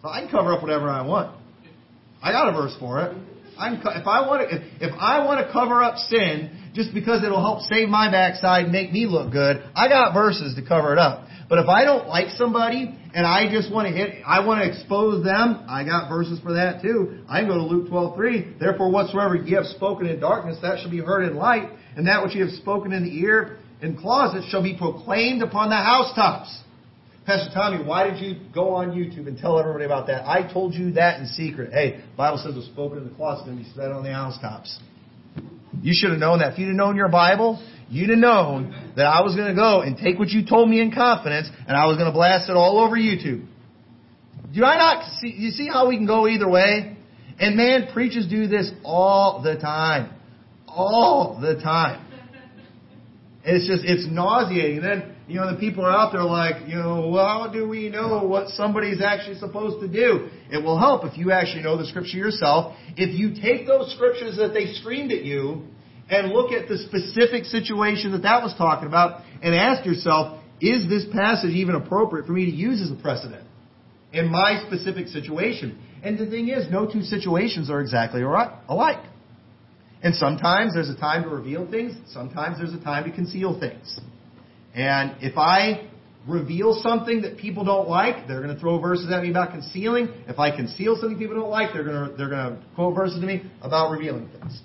[0.02, 1.36] So I can cover up whatever I want.
[2.22, 3.16] I got a verse for it.
[3.58, 7.24] I if I want to, if, if I want to cover up sin just because
[7.24, 10.92] it'll help save my backside and make me look good, I got verses to cover
[10.92, 11.26] it up.
[11.48, 14.68] But if I don't like somebody and I just want to hit, I want to
[14.68, 17.24] expose them, I got verses for that too.
[17.28, 18.58] I can go to Luke 12:3.
[18.58, 22.22] Therefore, whatsoever ye have spoken in darkness, that shall be heard in light, and that
[22.22, 26.62] which ye have spoken in the ear in closets shall be proclaimed upon the housetops.
[27.24, 30.28] Pastor Tommy, why did you go on YouTube and tell everybody about that?
[30.28, 31.72] I told you that in secret.
[31.72, 34.78] Hey, Bible says it was spoken in the closet and be said on the housetops.
[35.82, 36.52] You should have known that.
[36.52, 39.80] If you'd have known your Bible, you'd have known that I was going to go
[39.80, 42.56] and take what you told me in confidence and I was going to blast it
[42.56, 43.46] all over YouTube.
[44.54, 46.96] Do I not see, you see how we can go either way?
[47.38, 50.14] And man, preachers do this all the time.
[50.66, 52.04] All the time.
[53.44, 54.78] It's just, it's nauseating.
[54.78, 57.68] And then, you know, the people are out there like, you know, well, how do
[57.68, 60.28] we know what somebody's actually supposed to do?
[60.52, 62.76] It will help if you actually know the scripture yourself.
[62.96, 65.62] If you take those scriptures that they screamed at you
[66.08, 70.88] and look at the specific situation that that was talking about and ask yourself, is
[70.88, 73.44] this passage even appropriate for me to use as a precedent
[74.12, 75.76] in my specific situation?
[76.04, 79.04] And the thing is, no two situations are exactly alike.
[80.04, 83.98] And sometimes there's a time to reveal things, sometimes there's a time to conceal things.
[84.76, 85.88] And if I
[86.28, 90.08] reveal something that people don't like, they're going to throw verses at me about concealing.
[90.28, 93.18] If I conceal something people don't like, they're going to, they're going to quote verses
[93.20, 94.60] to me about revealing things.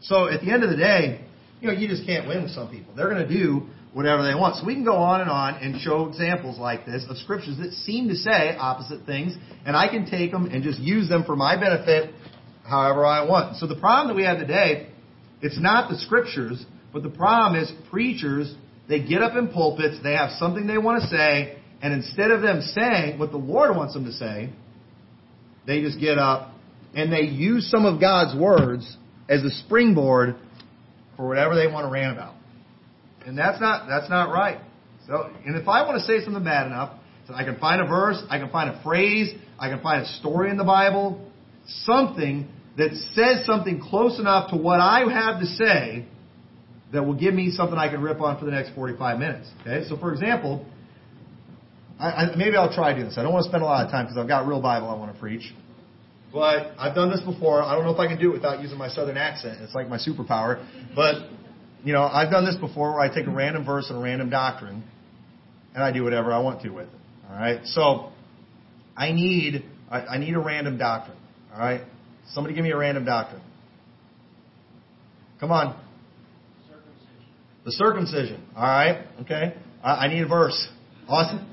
[0.00, 1.24] So at the end of the day,
[1.60, 2.94] you know, you just can't win with some people.
[2.94, 4.56] They're going to do whatever they want.
[4.56, 7.72] So we can go on and on and show examples like this of scriptures that
[7.72, 9.34] seem to say opposite things,
[9.66, 12.14] and I can take them and just use them for my benefit
[12.64, 13.56] however I want.
[13.56, 14.90] So the problem that we have today,
[15.42, 18.52] it's not the scriptures, but But the problem is preachers,
[18.88, 22.40] they get up in pulpits, they have something they want to say, and instead of
[22.40, 24.50] them saying what the Lord wants them to say,
[25.66, 26.54] they just get up
[26.94, 28.96] and they use some of God's words
[29.28, 30.36] as a springboard
[31.16, 32.34] for whatever they want to rant about.
[33.26, 34.58] And that's not that's not right.
[35.06, 37.86] So and if I want to say something bad enough, so I can find a
[37.86, 41.30] verse, I can find a phrase, I can find a story in the Bible,
[41.84, 42.48] something
[42.78, 46.06] that says something close enough to what I have to say
[46.92, 49.48] that will give me something I can rip on for the next 45 minutes.
[49.62, 49.86] Okay?
[49.88, 50.66] So for example,
[51.98, 53.18] I, I, maybe I'll try doing this.
[53.18, 54.94] I don't want to spend a lot of time because I've got real Bible I
[54.94, 55.52] want to preach.
[56.32, 57.62] But I've done this before.
[57.62, 59.60] I don't know if I can do it without using my southern accent.
[59.62, 60.64] It's like my superpower.
[60.94, 61.28] But,
[61.82, 64.30] you know, I've done this before where I take a random verse and a random
[64.30, 64.84] doctrine
[65.74, 66.92] and I do whatever I want to with it.
[67.30, 67.60] All right?
[67.64, 68.12] So,
[68.96, 71.16] I need, I, I need a random doctrine.
[71.52, 71.82] All right?
[72.32, 73.42] Somebody give me a random doctrine.
[75.40, 75.80] Come on.
[77.68, 78.42] The circumcision.
[78.56, 79.04] All right?
[79.20, 79.54] Okay?
[79.84, 80.68] I, I need a verse.
[81.06, 81.44] 31:5.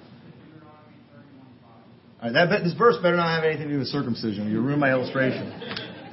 [2.24, 4.50] All right, that, this verse better not have anything to do with circumcision.
[4.50, 5.52] You ruin my illustration.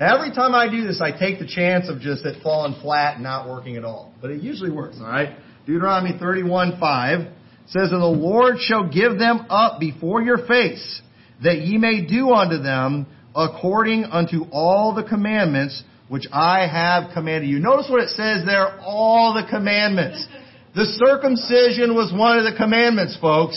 [0.01, 3.23] Every time I do this, I take the chance of just it falling flat and
[3.23, 4.13] not working at all.
[4.21, 5.37] But it usually works, all right?
[5.67, 7.21] Deuteronomy 31 5
[7.69, 11.01] says, And the Lord shall give them up before your face,
[11.45, 15.81] that ye may do unto them according unto all the commandments
[16.13, 17.59] which I have commanded you.
[17.59, 20.27] Notice what it says there, all the commandments.
[20.75, 23.57] The circumcision was one of the commandments, folks.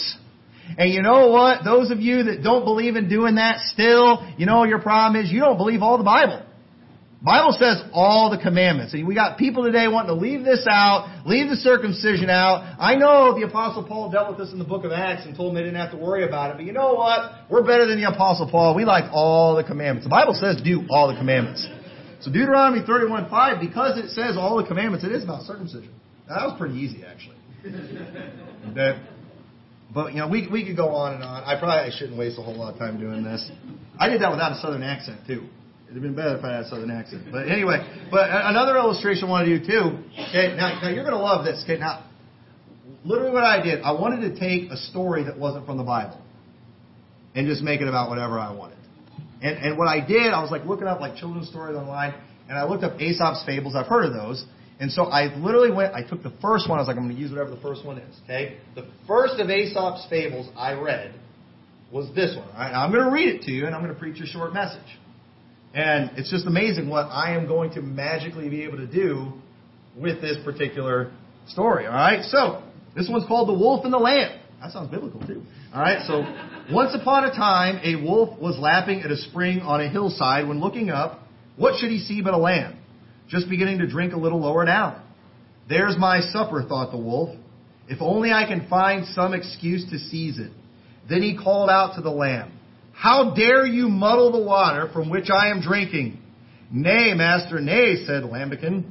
[0.78, 1.66] And you know what?
[1.66, 5.30] Those of you that don't believe in doing that still, you know your problem is
[5.30, 6.44] you don't believe all the Bible.
[7.22, 8.94] Bible says all the commandments.
[8.94, 12.78] And we got people today wanting to leave this out, leave the circumcision out.
[12.80, 15.50] I know the Apostle Paul dealt with this in the book of Acts and told
[15.50, 16.56] them they didn't have to worry about it.
[16.56, 17.52] But you know what?
[17.52, 18.76] We're better than the Apostle Paul.
[18.76, 20.06] We like all the commandments.
[20.06, 21.68] The Bible says do all the commandments.
[22.26, 25.94] So Deuteronomy 31.5, because it says all the commandments, it is about circumcision.
[26.28, 27.38] Now, that was pretty easy, actually.
[28.72, 29.00] Okay?
[29.94, 31.44] But you know, we we could go on and on.
[31.44, 33.48] I probably shouldn't waste a whole lot of time doing this.
[34.00, 35.48] I did that without a southern accent too.
[35.86, 37.28] It'd have been better if I had a southern accent.
[37.32, 40.00] But anyway, but another illustration I want to do too.
[40.30, 41.62] Okay, now, now you're going to love this.
[41.64, 42.10] Okay, now
[43.06, 46.20] literally what I did, I wanted to take a story that wasn't from the Bible
[47.36, 48.80] and just make it about whatever I wanted.
[49.42, 52.14] And and what I did, I was like looking up like children's stories online,
[52.48, 53.76] and I looked up Aesop's fables.
[53.76, 54.46] I've heard of those.
[54.80, 57.16] And so I literally went, I took the first one, I was like, I'm going
[57.16, 58.16] to use whatever the first one is.
[58.26, 58.58] Okay?
[58.76, 61.16] The first of Aesop's fables I read
[61.92, 62.50] was this one.
[62.54, 64.82] I'm going to read it to you, and I'm going to preach a short message.
[65.74, 69.32] And it's just amazing what I am going to magically be able to do
[69.98, 71.12] with this particular
[71.48, 71.86] story.
[71.86, 72.24] All right?
[72.24, 72.64] So,
[72.96, 74.40] this one's called The Wolf and the Lamb.
[74.62, 75.42] That sounds biblical, too.
[75.74, 76.06] All right?
[76.06, 76.24] So,
[76.72, 80.60] once upon a time, a wolf was lapping at a spring on a hillside when
[80.60, 81.20] looking up.
[81.58, 82.78] What should he see but a lamb?
[83.28, 85.02] Just beginning to drink a little lower down.
[85.70, 87.36] There's my supper, thought the wolf.
[87.88, 90.52] If only I can find some excuse to seize it.
[91.08, 92.58] Then he called out to the lamb,
[92.94, 96.20] How dare you muddle the water from which I am drinking?
[96.72, 98.86] Nay, master, nay, said Lambikin.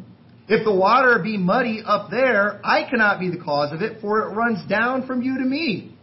[0.46, 4.20] If the water be muddy up there, I cannot be the cause of it, for
[4.20, 5.93] it runs down from you to me.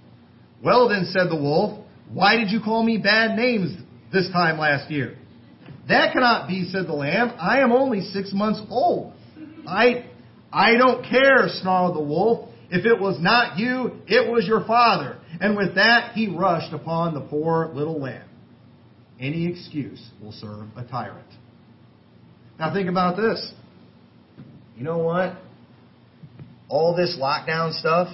[0.64, 3.76] Well then, said the wolf, why did you call me bad names
[4.12, 5.18] this time last year?
[5.88, 7.34] That cannot be, said the lamb.
[7.40, 9.14] I am only six months old.
[9.68, 10.06] I,
[10.52, 12.50] I don't care, snarled the wolf.
[12.70, 15.18] If it was not you, it was your father.
[15.40, 18.28] And with that, he rushed upon the poor little lamb.
[19.20, 21.28] Any excuse will serve a tyrant.
[22.60, 23.52] Now think about this.
[24.78, 25.36] You know what?
[26.70, 28.08] All this lockdown stuff,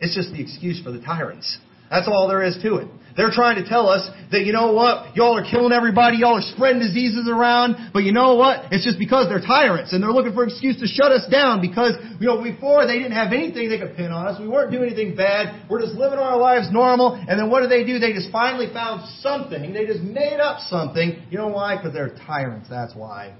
[0.00, 1.58] it's just the excuse for the tyrants.
[1.92, 2.88] That's all there is to it.
[3.16, 6.48] They're trying to tell us that, you know what, y'all are killing everybody, y'all are
[6.56, 8.72] spreading diseases around, but you know what?
[8.72, 11.60] It's just because they're tyrants and they're looking for an excuse to shut us down
[11.60, 14.40] because, you know, before they didn't have anything they could pin on us.
[14.40, 15.68] We weren't doing anything bad.
[15.68, 17.14] We're just living our lives normal.
[17.14, 17.98] And then what do they do?
[17.98, 19.60] They just finally found something.
[19.72, 21.22] They just made up something.
[21.30, 21.76] You know why?
[21.76, 22.70] Because they're tyrants.
[22.70, 23.36] That's why.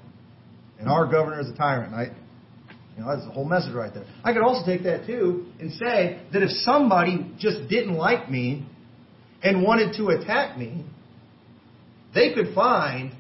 [0.79, 1.95] And our governor is a tyrant.
[1.95, 2.13] I,
[2.97, 4.05] you know, that's the whole message right there.
[4.23, 8.67] I could also take that too and say that if somebody just didn't like me
[9.43, 10.85] and wanted to attack me,
[12.15, 13.13] they could find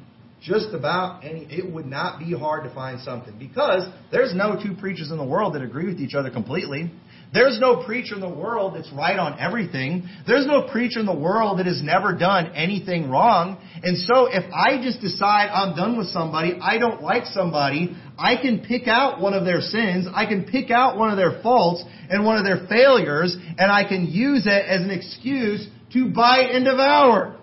[0.42, 4.74] just about any, it would not be hard to find something because there's no two
[4.74, 6.90] preachers in the world that agree with each other completely.
[7.32, 10.06] There's no preacher in the world that's right on everything.
[10.26, 13.56] There's no preacher in the world that has never done anything wrong.
[13.82, 18.36] And so if I just decide I'm done with somebody, I don't like somebody, I
[18.36, 21.82] can pick out one of their sins, I can pick out one of their faults
[22.10, 26.50] and one of their failures, and I can use it as an excuse to bite
[26.50, 27.38] and devour.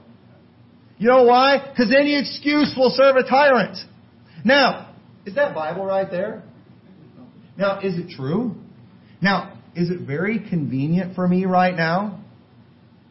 [0.97, 1.65] You know why?
[1.70, 3.78] Because any excuse will serve a tyrant.
[4.43, 4.93] Now,
[5.26, 6.43] is that Bible right there?
[7.57, 8.55] Now, is it true?
[9.22, 12.24] Now, is it very convenient for me right now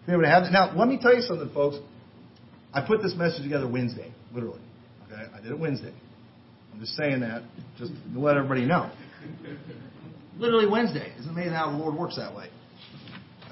[0.03, 0.53] to be able to have that?
[0.53, 1.77] Now, let me tell you something, folks.
[2.73, 4.61] I put this message together Wednesday, literally.
[5.07, 5.93] Okay, I did it Wednesday.
[6.79, 7.43] I'm just saying that
[7.77, 8.89] just to let everybody know.
[10.39, 11.13] Literally Wednesday.
[11.19, 12.51] It's amazing how the Lord works that way.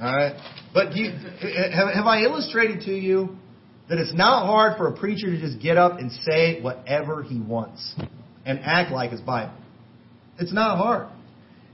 [0.01, 0.37] All right,
[0.73, 3.37] but you, have, have I illustrated to you
[3.89, 7.41] that it's not hard for a preacher to just get up and say whatever he
[7.41, 7.97] wants
[8.45, 9.55] and act like it's Bible?
[10.39, 11.09] It's not hard.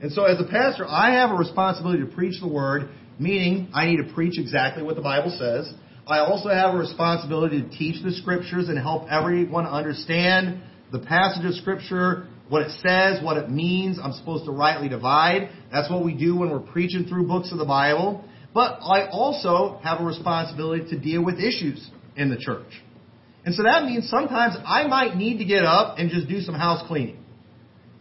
[0.01, 2.89] And so, as a pastor, I have a responsibility to preach the word,
[3.19, 5.71] meaning I need to preach exactly what the Bible says.
[6.07, 10.63] I also have a responsibility to teach the scriptures and help everyone understand
[10.93, 13.99] the passage of scripture, what it says, what it means.
[14.03, 15.49] I'm supposed to rightly divide.
[15.73, 18.25] That's what we do when we're preaching through books of the Bible.
[18.55, 22.83] But I also have a responsibility to deal with issues in the church.
[23.45, 26.55] And so that means sometimes I might need to get up and just do some
[26.55, 27.19] house cleaning.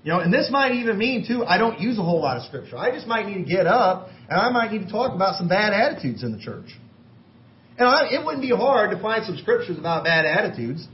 [0.04, 2.44] You know, and this might even mean too, I don't use a whole lot of
[2.44, 2.78] scripture.
[2.78, 5.48] I just might need to get up and I might need to talk about some
[5.48, 6.68] bad attitudes in the church.
[7.78, 10.88] And I, it wouldn't be hard to find some scriptures about bad attitudes.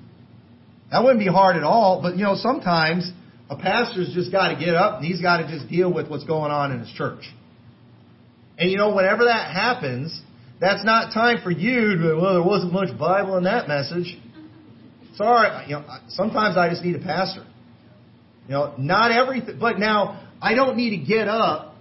[0.92, 2.02] That wouldn't be hard at all.
[2.02, 3.12] But you know, sometimes
[3.50, 6.26] a pastor's just got to get up and he's got to just deal with what's
[6.26, 7.24] going on in his church.
[8.58, 10.20] And you know, whenever that happens,
[10.60, 14.18] that's not time for you to, well, there wasn't much Bible in that message.
[15.16, 17.46] Sorry, you know, sometimes I just need a pastor.
[18.48, 21.76] You know, not everything, but now I don't need to get up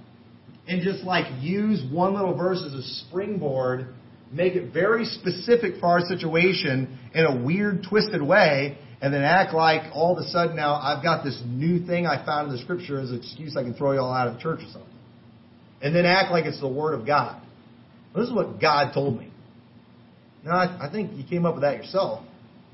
[0.66, 3.94] and just like use one little verse as a springboard,
[4.32, 9.54] make it very specific for our situation in a weird, twisted way, and then act
[9.54, 12.60] like all of a sudden now I've got this new thing I found in the
[12.60, 14.90] scripture as an excuse I can throw you all out of church or something.
[15.80, 17.40] And then act like it's the Word of God.
[18.12, 19.30] Well, this is what God told me.
[20.44, 22.24] Now, I, I think you came up with that yourself.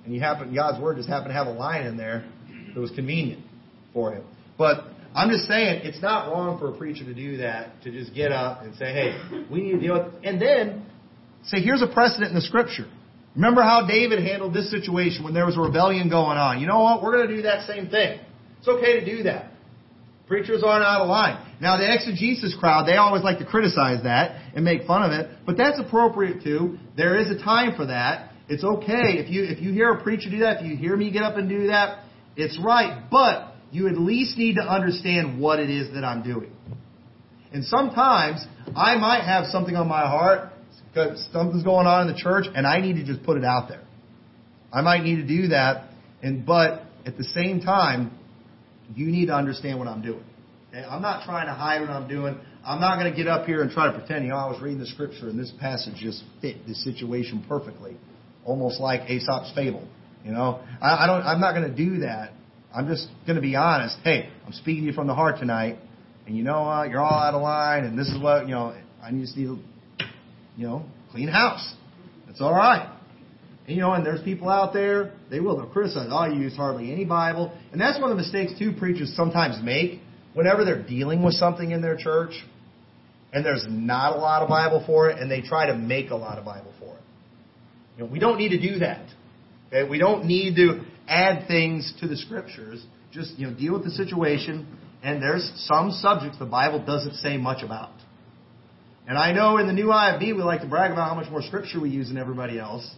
[0.07, 2.25] And you happen, God's Word just happened to have a line in there
[2.75, 3.45] that was convenient
[3.93, 4.25] for him.
[4.57, 8.15] But I'm just saying, it's not wrong for a preacher to do that, to just
[8.15, 10.87] get up and say, hey, we need to deal with And then
[11.45, 12.89] say, here's a precedent in the Scripture.
[13.35, 16.61] Remember how David handled this situation when there was a rebellion going on.
[16.61, 17.03] You know what?
[17.03, 18.21] We're going to do that same thing.
[18.59, 19.53] It's okay to do that.
[20.27, 21.45] Preachers aren't out of line.
[21.61, 25.31] Now, the exegesis crowd, they always like to criticize that and make fun of it,
[25.45, 26.79] but that's appropriate too.
[26.97, 28.33] There is a time for that.
[28.49, 31.11] It's okay if you if you hear a preacher do that, if you hear me
[31.11, 32.05] get up and do that,
[32.37, 33.05] it's right.
[33.11, 36.53] But you at least need to understand what it is that I'm doing.
[37.53, 38.45] And sometimes
[38.77, 40.52] I might have something on my heart
[40.93, 43.69] because something's going on in the church, and I need to just put it out
[43.69, 43.83] there.
[44.73, 45.89] I might need to do that,
[46.23, 48.17] and but at the same time,
[48.95, 50.25] you need to understand what I'm doing.
[50.69, 50.85] Okay?
[50.85, 52.39] I'm not trying to hide what I'm doing.
[52.65, 54.61] I'm not going to get up here and try to pretend, you know, I was
[54.63, 57.97] reading the scripture and this passage just fit this situation perfectly,
[58.45, 59.87] almost like Aesop's fable.
[60.25, 61.23] You know, I, I don't.
[61.23, 62.33] I'm not going to do that.
[62.75, 63.99] I'm just going to be honest.
[64.05, 65.79] Hey, I'm speaking to you from the heart tonight,
[66.27, 66.91] and you know what?
[66.91, 68.75] You're all out of line, and this is what you know.
[69.03, 69.59] I just need to,
[70.57, 71.75] you know, clean house.
[72.27, 72.89] That's all right.
[73.67, 76.57] And, you know, and there's people out there, they will they'll criticize, oh, you use
[76.57, 77.53] hardly any Bible.
[77.73, 80.01] And that's one of the mistakes, too, preachers sometimes make
[80.35, 82.33] whenever they're dealing with something in their church
[83.33, 86.17] and there's not a lot of Bible for it, and they try to make a
[86.17, 87.03] lot of Bible for it.
[87.97, 89.07] You know, we don't need to do that.
[89.69, 89.89] Okay?
[89.89, 92.85] We don't need to add things to the scriptures.
[93.11, 94.67] Just, you know, deal with the situation,
[95.03, 97.93] and there's some subjects the Bible doesn't say much about.
[99.13, 101.43] And I know in the new IFB we like to brag about how much more
[101.43, 102.95] scripture we use than everybody else.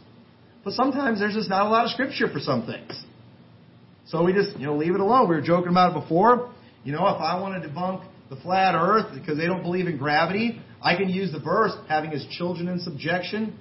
[0.63, 3.03] But sometimes there's just not a lot of scripture for some things.
[4.07, 5.29] So we just, you know, leave it alone.
[5.29, 6.53] We were joking about it before.
[6.85, 9.99] You know, if I want to debunk the flat earth because they don't believe in
[9.99, 13.59] gravity, I can use the verse, having his children in subjection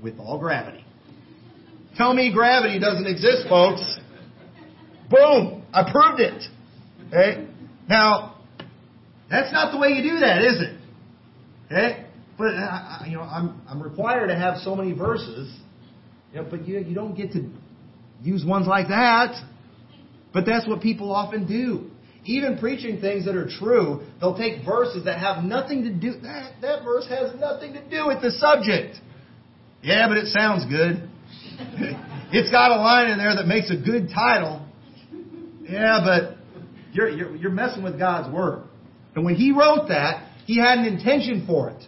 [0.00, 0.84] with all gravity.
[1.96, 3.98] Tell me gravity doesn't exist, folks.
[5.10, 5.64] Boom!
[5.72, 6.44] I proved it.
[7.08, 7.48] Okay?
[7.88, 8.36] Now,
[9.28, 10.77] that's not the way you do that, is it?
[11.70, 12.04] Okay?
[12.36, 15.52] But, uh, you know, I'm, I'm required to have so many verses
[16.32, 17.50] you know, but you, you don't get to
[18.22, 19.42] use ones like that.
[20.32, 21.90] But that's what people often do.
[22.24, 26.20] Even preaching things that are true, they'll take verses that have nothing to do.
[26.20, 28.96] That, that verse has nothing to do with the subject.
[29.82, 31.08] Yeah, but it sounds good.
[32.32, 34.66] it's got a line in there that makes a good title.
[35.62, 36.36] Yeah, but
[36.92, 38.64] you're, you're, you're messing with God's Word.
[39.14, 41.84] And when He wrote that, He had an intention for it.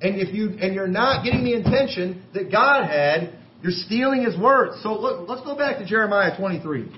[0.00, 3.34] And if you and you're not getting the intention that God had,
[3.64, 4.80] you're stealing his words.
[4.84, 6.88] So look, let's go back to Jeremiah 23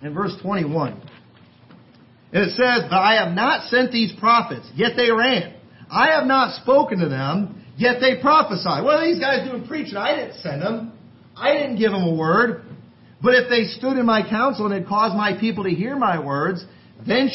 [0.00, 0.92] in verse 21.
[2.32, 5.54] And it says, But I have not sent these prophets, yet they ran.
[5.90, 8.84] I have not spoken to them, yet they prophesied.
[8.84, 9.98] What are these guys doing preaching?
[9.98, 10.98] I didn't send them.
[11.36, 12.62] I didn't give them a word.
[13.22, 16.18] But if they stood in my counsel and had caused my people to hear my
[16.24, 16.64] words,
[17.06, 17.28] then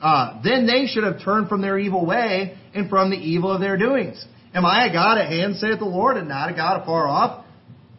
[0.00, 3.60] uh, then they should have turned from their evil way and from the evil of
[3.60, 4.24] their doings.
[4.54, 7.44] Am I a God at hand, saith the Lord, and not a God afar off?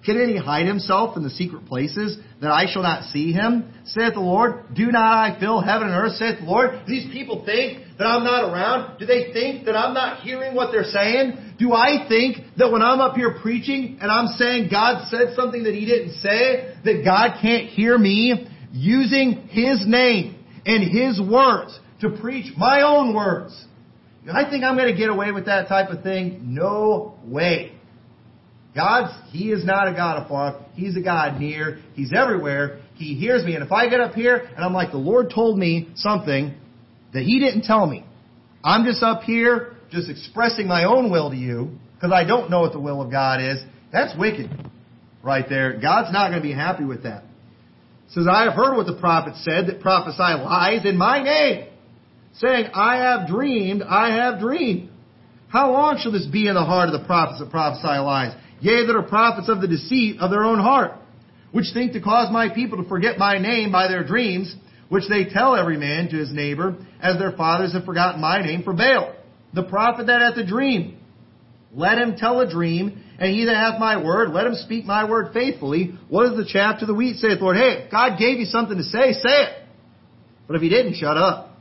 [0.03, 3.71] Can any hide himself in the secret places that I shall not see him?
[3.85, 4.73] Saith the Lord.
[4.73, 6.81] Do not I fill heaven and earth, saith the Lord.
[6.87, 8.97] These people think that I'm not around?
[8.97, 11.55] Do they think that I'm not hearing what they're saying?
[11.59, 15.63] Do I think that when I'm up here preaching and I'm saying God said something
[15.63, 21.79] that he didn't say, that God can't hear me using his name and his words
[22.01, 23.65] to preach my own words?
[24.31, 26.53] I think I'm going to get away with that type of thing?
[26.53, 27.73] No way.
[28.75, 30.65] God's, He is not a God afar.
[30.73, 31.79] He's a God near.
[31.93, 32.81] He's everywhere.
[32.95, 33.55] He hears me.
[33.55, 36.53] And if I get up here and I'm like, the Lord told me something
[37.13, 38.05] that He didn't tell me,
[38.63, 42.61] I'm just up here just expressing my own will to you because I don't know
[42.61, 43.61] what the will of God is.
[43.91, 44.49] That's wicked
[45.23, 45.79] right there.
[45.81, 47.23] God's not going to be happy with that.
[48.13, 51.67] Says, I have heard what the prophet said that prophesy lies in my name,
[52.33, 54.89] saying, I have dreamed, I have dreamed.
[55.47, 58.33] How long shall this be in the heart of the prophets that prophesy lies?
[58.59, 60.91] Yea, that are prophets of the deceit of their own heart,
[61.51, 64.55] which think to cause my people to forget my name by their dreams,
[64.89, 68.63] which they tell every man to his neighbor, as their fathers have forgotten my name
[68.63, 69.15] for Baal.
[69.53, 70.97] The prophet that hath a dream,
[71.73, 75.07] let him tell a dream, and he that hath my word, let him speak my
[75.07, 75.93] word faithfully.
[76.09, 77.55] What is the chaff to the wheat, saith the Lord?
[77.55, 79.67] Hey, if God gave you something to say, say it.
[80.47, 81.55] But if he didn't, shut up.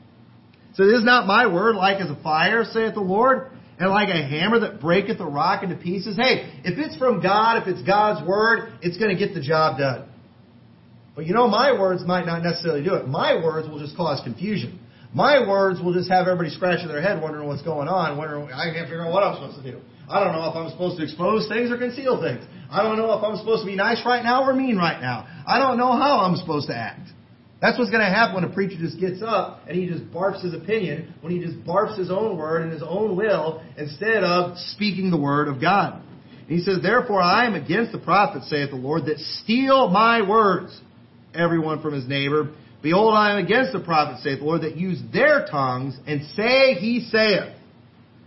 [0.73, 4.27] So is not my word like as a fire, saith the Lord, and like a
[4.27, 6.17] hammer that breaketh a rock into pieces.
[6.17, 9.77] Hey, if it's from God, if it's God's word, it's going to get the job
[9.77, 10.09] done.
[11.15, 13.07] But you know, my words might not necessarily do it.
[13.07, 14.81] My words will just cause confusion.
[15.13, 18.73] My words will just have everybody scratching their head wondering what's going on, wondering, I
[18.73, 19.81] can't figure out what I'm supposed to do.
[20.11, 22.45] I don't know if I'm supposed to expose things or conceal things.
[22.69, 25.27] I don't know if I'm supposed to be nice right now or mean right now.
[25.47, 27.09] I don't know how I'm supposed to act.
[27.61, 30.43] That's what's going to happen when a preacher just gets up and he just barfs
[30.43, 34.57] his opinion, when he just barfs his own word and his own will instead of
[34.59, 36.03] speaking the word of God.
[36.41, 40.27] And he says, Therefore I am against the prophets, saith the Lord, that steal my
[40.27, 40.81] words,
[41.35, 42.53] everyone from his neighbor.
[42.83, 46.75] Behold, I am against the prophets, saith the Lord, that use their tongues and say
[46.75, 47.55] he saith.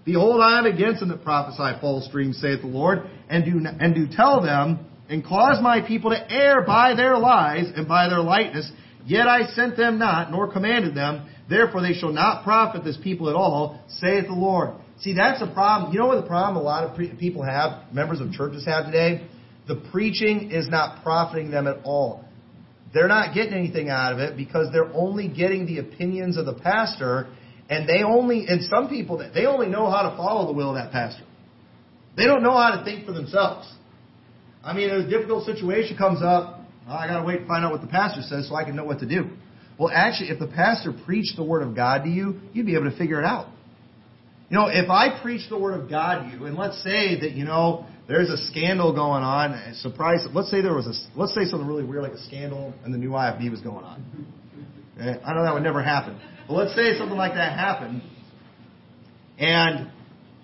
[0.06, 3.96] Behold, I am against them that prophesy false dreams, saith the Lord, and do, and
[3.96, 8.22] do tell them, and cause my people to err by their lies and by their
[8.22, 8.72] lightness,
[9.06, 11.30] Yet I sent them not, nor commanded them.
[11.50, 14.76] Therefore they shall not profit this people at all, saith the Lord.
[15.00, 15.92] See, that's a problem.
[15.92, 18.86] You know what the problem a lot of pre- people have, members of churches have
[18.86, 19.28] today?
[19.68, 22.24] The preaching is not profiting them at all.
[22.94, 26.54] They're not getting anything out of it because they're only getting the opinions of the
[26.54, 27.28] pastor,
[27.74, 30.70] and they only, and some people, that they only know how to follow the will
[30.70, 31.24] of that pastor.
[32.16, 33.72] They don't know how to think for themselves.
[34.64, 37.72] I mean, if a difficult situation comes up, I got to wait to find out
[37.72, 39.30] what the pastor says so I can know what to do.
[39.80, 42.90] Well, actually, if the pastor preached the Word of God to you, you'd be able
[42.92, 43.50] to figure it out.
[44.50, 47.32] You know, if I preach the Word of God to you, and let's say that,
[47.32, 51.46] you know, there's a scandal going on, surprise, let's say there was a, let's say
[51.46, 54.28] something really weird like a scandal and the new IFB was going on.
[55.00, 56.20] Eh, I know that would never happen.
[56.54, 58.04] But let's say something like that happened,
[59.40, 59.90] and,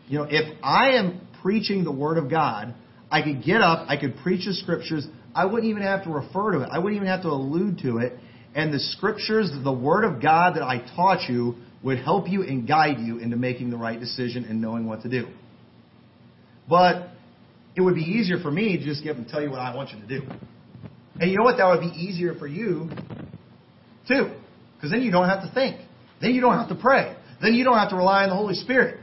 [0.08, 2.74] you know, if I am preaching the Word of God,
[3.12, 6.54] I could get up, I could preach the Scriptures, I wouldn't even have to refer
[6.54, 6.70] to it.
[6.72, 8.14] I wouldn't even have to allude to it.
[8.56, 12.68] And the scriptures, the word of God that I taught you would help you and
[12.68, 15.28] guide you into making the right decision and knowing what to do.
[16.68, 17.10] But
[17.76, 19.92] it would be easier for me to just give and tell you what I want
[19.92, 20.28] you to do.
[21.20, 21.58] And you know what?
[21.58, 22.90] That would be easier for you
[24.08, 24.32] too.
[24.76, 25.80] Because then you don't have to think.
[26.22, 27.16] Then you don't have to pray.
[27.42, 29.00] Then you don't have to rely on the Holy Spirit.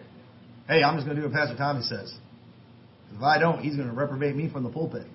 [0.68, 2.12] Hey, I'm just going to do what Pastor Tommy says.
[3.14, 5.06] If I don't, he's going to reprobate me from the pulpit.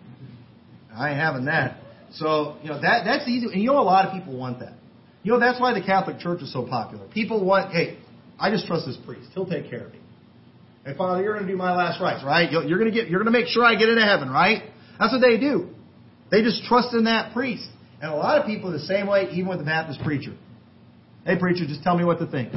[0.95, 1.77] I ain't having that.
[2.13, 3.47] So, you know, that that's easy.
[3.47, 4.73] And you know, a lot of people want that.
[5.23, 7.07] You know, that's why the Catholic Church is so popular.
[7.13, 7.99] People want, hey,
[8.39, 9.29] I just trust this priest.
[9.33, 9.99] He'll take care of me.
[10.85, 12.51] Hey, Father, you're going to do my last rites, right?
[12.51, 14.63] You're going to get, you're going to make sure I get into heaven, right?
[14.99, 15.69] That's what they do.
[16.31, 17.67] They just trust in that priest.
[18.01, 20.33] And a lot of people the same way, even with the Baptist preacher.
[21.25, 22.51] Hey, preacher, just tell me what to think.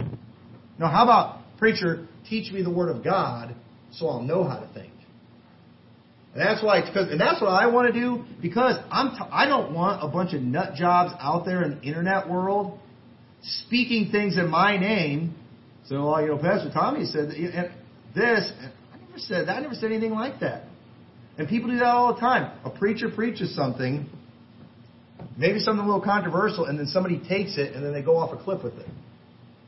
[0.78, 3.54] Now, how about, preacher, teach me the Word of God
[3.92, 4.92] so I'll know how to think?
[6.32, 9.46] And that's why, because, and that's what I want to do because I'm, t- I
[9.46, 12.80] don't want a bunch of nut jobs out there in the internet world
[13.42, 15.34] speaking things in my name.
[15.86, 17.70] So, well, you know, Pastor Tommy said that, and
[18.14, 18.50] this.
[18.92, 19.56] I never said that.
[19.56, 20.64] I never said anything like that.
[21.38, 22.58] And people do that all the time.
[22.64, 24.08] A preacher preaches something,
[25.36, 28.32] maybe something a little controversial, and then somebody takes it and then they go off
[28.32, 28.88] a cliff with it.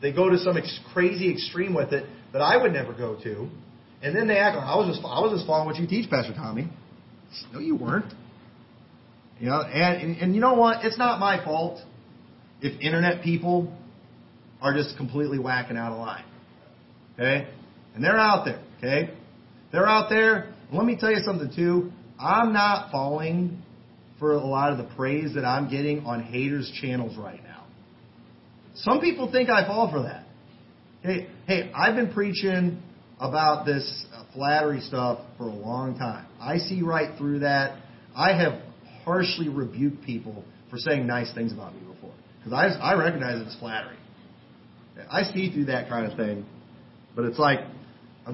[0.00, 3.48] They go to some ex- crazy extreme with it that I would never go to.
[4.02, 6.10] And then they act like I was just I was just following what you teach,
[6.10, 6.68] Pastor Tommy.
[7.52, 8.12] No, you weren't.
[9.40, 10.84] You know, and, and and you know what?
[10.84, 11.80] It's not my fault
[12.60, 13.72] if internet people
[14.60, 16.24] are just completely whacking out of line.
[17.14, 17.48] Okay?
[17.94, 18.62] And they're out there.
[18.78, 19.14] Okay?
[19.72, 20.54] They're out there.
[20.72, 21.92] Let me tell you something too.
[22.18, 23.62] I'm not falling
[24.18, 27.64] for a lot of the praise that I'm getting on haters' channels right now.
[28.76, 30.26] Some people think I fall for that.
[31.02, 32.82] Hey, hey, I've been preaching
[33.18, 36.26] about this flattery stuff for a long time.
[36.40, 37.78] I see right through that.
[38.14, 38.60] I have
[39.04, 43.56] harshly rebuked people for saying nice things about me before because I, I recognize it's
[43.58, 43.96] flattery.
[45.10, 46.44] I see through that kind of thing,
[47.14, 47.60] but it's like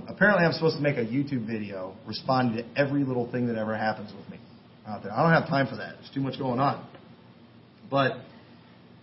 [0.08, 3.76] apparently I'm supposed to make a YouTube video responding to every little thing that ever
[3.76, 4.38] happens with me
[4.86, 5.12] out there.
[5.12, 5.96] I don't have time for that.
[5.96, 6.86] There's too much going on.
[7.90, 8.18] But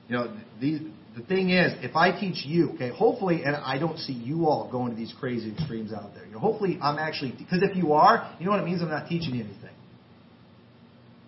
[0.07, 0.81] you know, these
[1.15, 4.69] the thing is, if I teach you, okay, hopefully, and I don't see you all
[4.71, 6.25] going to these crazy extremes out there.
[6.25, 8.81] You know, hopefully, I'm actually because if you are, you know what it means.
[8.81, 9.69] I'm not teaching you anything.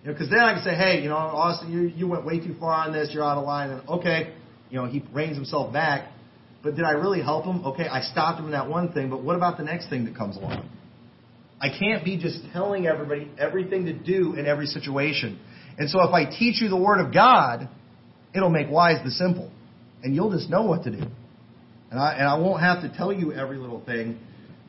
[0.04, 2.40] You know, because then I can say, hey, you know, Austin, you you went way
[2.40, 3.10] too far on this.
[3.14, 3.70] You're out of line.
[3.70, 4.34] And okay,
[4.70, 6.12] you know, he reins himself back.
[6.64, 7.66] But did I really help him?
[7.66, 9.10] Okay, I stopped him in that one thing.
[9.10, 10.70] But what about the next thing that comes along?
[11.62, 15.40] I can't be just telling everybody everything to do in every situation.
[15.78, 17.70] And so if I teach you the Word of God,
[18.34, 19.52] it'll make wise the simple
[20.04, 21.04] and you'll just know what to do.
[21.92, 24.20] And I, and I won't have to tell you every little thing,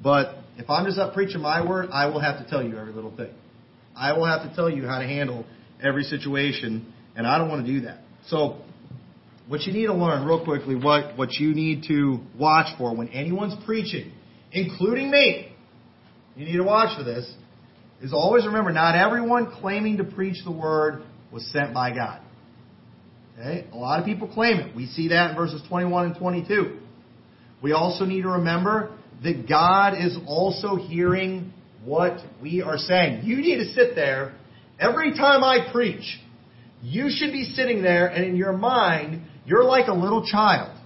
[0.03, 2.93] but if I'm just up preaching my word, I will have to tell you every
[2.93, 3.33] little thing.
[3.97, 5.47] I will have to tell you how to handle
[5.83, 8.01] every situation, and I don't want to do that.
[8.27, 8.59] So,
[9.49, 13.09] what you need to learn real quickly, what, what you need to watch for when
[13.09, 14.13] anyone's preaching,
[14.53, 15.52] including me,
[16.37, 17.31] you need to watch for this,
[18.01, 21.03] is always remember not everyone claiming to preach the word
[21.33, 22.21] was sent by God.
[23.39, 23.67] Okay?
[23.73, 24.75] A lot of people claim it.
[24.75, 26.79] We see that in verses 21 and 22.
[27.63, 31.53] We also need to remember that God is also hearing
[31.85, 33.25] what we are saying.
[33.25, 34.35] You need to sit there
[34.81, 36.19] every time I preach.
[36.83, 40.77] You should be sitting there, and in your mind, you're like a little child.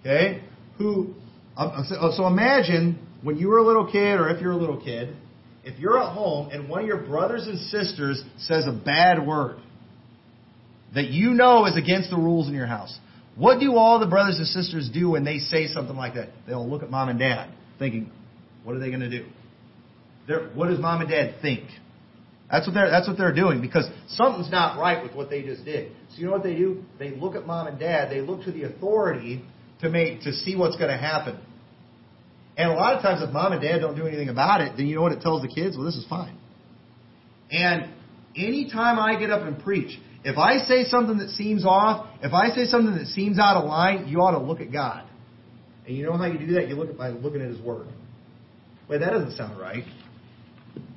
[0.00, 0.44] Okay?
[0.78, 1.14] Who,
[1.56, 1.84] um,
[2.16, 5.16] so imagine when you were a little kid, or if you're a little kid,
[5.64, 9.58] if you're at home and one of your brothers and sisters says a bad word,
[10.94, 12.96] that you know is against the rules in your house.
[13.34, 16.28] What do all the brothers and sisters do when they say something like that?
[16.46, 17.50] They'll look at mom and dad
[17.80, 18.12] thinking,
[18.62, 19.26] what are they going to do?
[20.28, 21.68] They're, what does mom and dad think?
[22.48, 25.64] That's what they're that's what they're doing because something's not right with what they just
[25.64, 25.90] did.
[26.10, 26.84] So you know what they do?
[27.00, 28.08] They look at mom and dad.
[28.08, 29.44] They look to the authority
[29.80, 31.40] to make to see what's going to happen.
[32.56, 34.86] And a lot of times, if mom and dad don't do anything about it, then
[34.86, 35.76] you know what it tells the kids?
[35.76, 36.38] Well, this is fine.
[37.50, 37.90] And
[38.34, 42.48] anytime I get up and preach, if I say something that seems off, if I
[42.48, 45.04] say something that seems out of line, you ought to look at God.
[45.86, 46.68] And you know how you do that?
[46.68, 47.86] You look at by looking at His Word.
[48.88, 49.84] Wait, that doesn't sound right.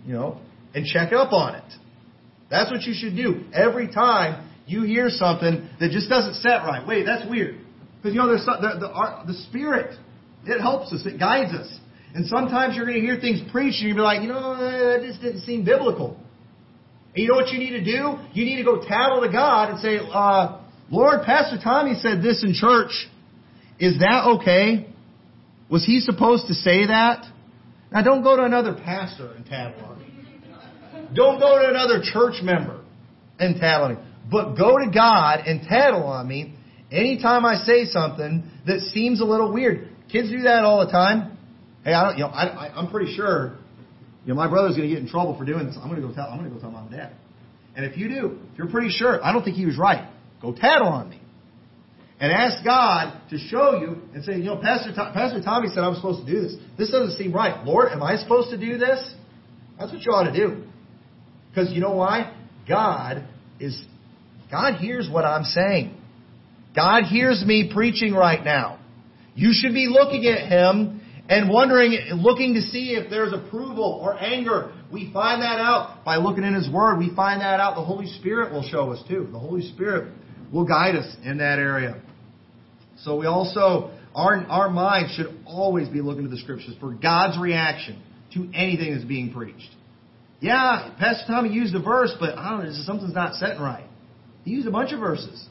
[0.05, 0.41] You know,
[0.73, 1.73] and check up on it.
[2.49, 6.87] That's what you should do every time you hear something that just doesn't set right.
[6.87, 7.59] Wait, that's weird.
[7.97, 9.95] Because you know, there's the the, our, the Spirit.
[10.45, 11.05] It helps us.
[11.05, 11.79] It guides us.
[12.13, 15.01] And sometimes you're going to hear things preached, and you'll be like, you know, that
[15.05, 16.17] just didn't seem biblical.
[17.15, 18.17] And you know what you need to do?
[18.33, 22.43] You need to go tattle to God and say, uh, Lord, Pastor Tommy said this
[22.43, 22.91] in church.
[23.79, 24.87] Is that okay?
[25.69, 27.25] Was he supposed to say that?
[27.91, 31.13] Now don't go to another pastor and tattle on him.
[31.13, 32.81] Don't go to another church member
[33.39, 34.05] and tattle on him.
[34.29, 36.55] But go to God and tattle on me
[36.91, 39.88] anytime I say something that seems a little weird.
[40.11, 41.37] Kids do that all the time.
[41.83, 43.57] Hey, I don't, you know, I, I, I'm pretty sure
[44.25, 45.77] you know, my brother's going to get in trouble for doing this.
[45.81, 46.25] I'm going to go tell.
[46.25, 47.13] I'm going to go tell mom and dad.
[47.75, 50.09] And if you do, if you're pretty sure, I don't think he was right.
[50.41, 51.21] Go tattle on me,
[52.19, 55.95] and ask God to show you and say, you know, Pastor Pastor Tommy said I'm
[55.95, 56.55] supposed to do this.
[56.77, 57.65] This doesn't seem right.
[57.65, 59.13] Lord, am I supposed to do this?
[59.77, 60.63] That's what you ought to do.
[61.49, 62.35] Because you know why?
[62.67, 63.25] God
[63.59, 63.81] is
[64.51, 65.95] God hears what I'm saying.
[66.75, 68.78] God hears me preaching right now.
[69.39, 74.21] You should be looking at him and wondering, looking to see if there's approval or
[74.21, 74.73] anger.
[74.91, 76.97] We find that out by looking in His Word.
[76.97, 77.75] We find that out.
[77.75, 79.29] The Holy Spirit will show us too.
[79.31, 80.11] The Holy Spirit
[80.51, 82.01] will guide us in that area.
[82.97, 87.39] So we also, our, our mind should always be looking to the Scriptures for God's
[87.39, 89.69] reaction to anything that's being preached.
[90.41, 93.87] Yeah, Pastor Tommy used a verse, but I don't know, something's not setting right.
[94.43, 95.47] He used a bunch of verses.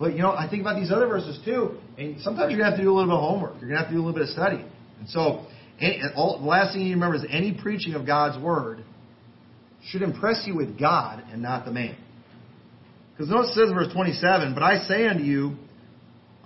[0.00, 2.78] But you know, I think about these other verses too, and sometimes you're gonna have
[2.78, 3.60] to do a little bit of homework.
[3.60, 4.64] You're gonna have to do a little bit of study.
[4.98, 5.44] And so,
[5.78, 8.82] any, all, the last thing you remember is any preaching of God's word
[9.84, 11.96] should impress you with God and not the man.
[13.12, 15.56] Because notice it says verse 27, "But I say unto you,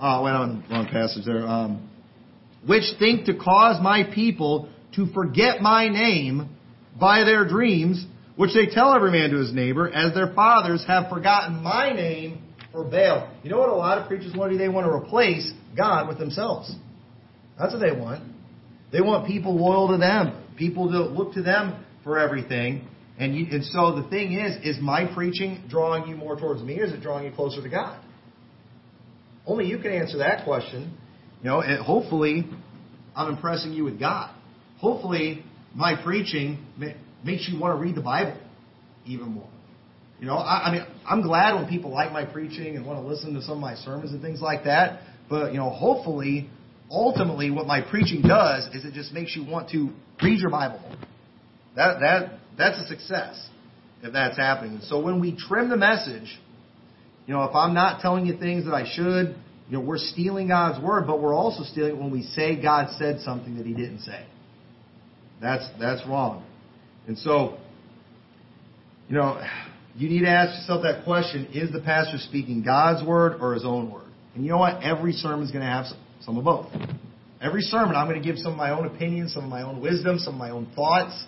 [0.00, 1.88] oh, wait on wrong passage there, um,
[2.66, 6.48] which think to cause my people to forget my name
[6.98, 11.08] by their dreams, which they tell every man to his neighbor, as their fathers have
[11.08, 12.43] forgotten my name."
[12.74, 13.32] Or Baal.
[13.42, 14.62] You know what a lot of preachers want to do?
[14.62, 16.74] They want to replace God with themselves.
[17.58, 18.24] That's what they want.
[18.92, 22.86] They want people loyal to them, people to look to them for everything.
[23.18, 26.80] And, you, and so the thing is, is my preaching drawing you more towards me,
[26.80, 28.04] or is it drawing you closer to God?
[29.46, 30.96] Only you can answer that question.
[31.42, 32.44] You know, and hopefully,
[33.14, 34.34] I'm impressing you with God.
[34.78, 35.44] Hopefully,
[35.74, 36.64] my preaching
[37.24, 38.36] makes you want to read the Bible
[39.06, 39.48] even more.
[40.24, 43.06] You know, I, I mean, I'm glad when people like my preaching and want to
[43.06, 45.02] listen to some of my sermons and things like that.
[45.28, 46.48] But you know, hopefully,
[46.90, 49.90] ultimately, what my preaching does is it just makes you want to
[50.22, 50.80] read your Bible.
[51.76, 53.50] That that that's a success
[54.02, 54.80] if that's happening.
[54.84, 56.40] So when we trim the message,
[57.26, 59.36] you know, if I'm not telling you things that I should,
[59.68, 63.20] you know, we're stealing God's word, but we're also stealing when we say God said
[63.20, 64.24] something that He didn't say.
[65.42, 66.46] That's that's wrong.
[67.06, 67.58] And so,
[69.10, 69.46] you know,
[69.96, 73.64] you need to ask yourself that question: Is the pastor speaking God's word or his
[73.64, 74.10] own word?
[74.34, 74.82] And you know what?
[74.82, 75.86] Every sermon is going to have
[76.20, 76.66] some of both.
[77.40, 79.80] Every sermon, I'm going to give some of my own opinions, some of my own
[79.80, 81.24] wisdom, some of my own thoughts.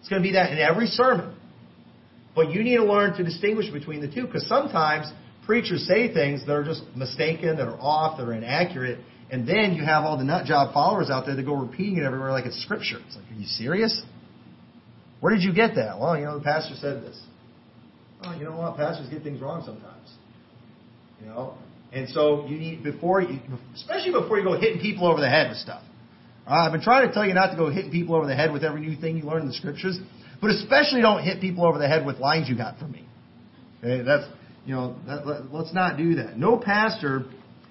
[0.00, 1.34] It's going to be that in every sermon.
[2.34, 5.06] But you need to learn to distinguish between the two because sometimes
[5.46, 8.98] preachers say things that are just mistaken, that are off, that are inaccurate,
[9.30, 12.04] and then you have all the nut job followers out there that go repeating it
[12.04, 12.98] everywhere like it's scripture.
[13.06, 14.02] It's like, are you serious?
[15.20, 15.98] Where did you get that?
[15.98, 17.20] Well, you know, the pastor said this.
[18.26, 18.76] Oh, you know what?
[18.76, 20.08] Pastors get things wrong sometimes.
[21.20, 21.54] You know,
[21.92, 23.38] and so you need before you,
[23.74, 25.82] especially before you go hitting people over the head with stuff.
[26.46, 28.64] I've been trying to tell you not to go hitting people over the head with
[28.64, 29.98] every new thing you learn in the scriptures,
[30.40, 33.06] but especially don't hit people over the head with lines you got from me.
[33.82, 34.26] Okay, that's
[34.66, 36.38] you know, that, let, let's not do that.
[36.38, 37.24] No pastor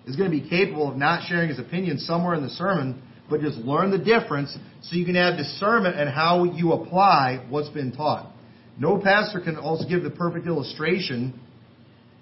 [0.05, 3.41] is going to be capable of not sharing his opinion somewhere in the sermon, but
[3.41, 7.91] just learn the difference so you can have discernment and how you apply what's been
[7.91, 8.31] taught.
[8.77, 11.39] No pastor can also give the perfect illustration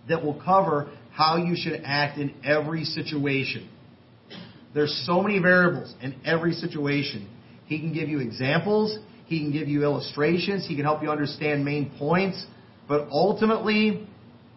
[0.10, 3.70] that will cover how you should act in every situation.
[4.74, 7.30] There's so many variables in every situation.
[7.66, 11.64] He can give you examples, he can give you illustrations, he can help you understand
[11.64, 12.45] main points,
[12.88, 14.08] but ultimately,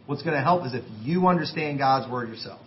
[0.06, 2.60] what's going to help is if you understand God's Word yourself.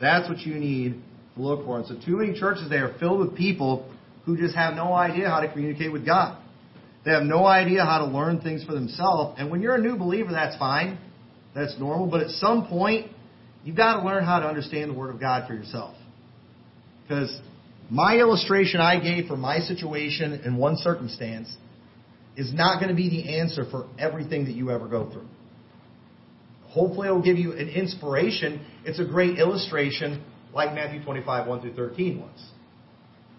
[0.00, 1.02] That's what you need
[1.34, 1.78] to look for.
[1.78, 3.90] And so, too many churches, they are filled with people
[4.26, 6.38] who just have no idea how to communicate with God.
[7.04, 9.36] They have no idea how to learn things for themselves.
[9.38, 10.98] And when you're a new believer, that's fine.
[11.54, 12.06] That's normal.
[12.06, 13.10] But at some point,
[13.62, 15.94] you've got to learn how to understand the Word of God for yourself.
[17.02, 17.38] Because
[17.90, 21.54] my illustration I gave for my situation in one circumstance
[22.36, 25.28] is not going to be the answer for everything that you ever go through.
[26.68, 28.64] Hopefully, it will give you an inspiration.
[28.84, 32.50] It's a great illustration, like Matthew 25, 1 through 13 was.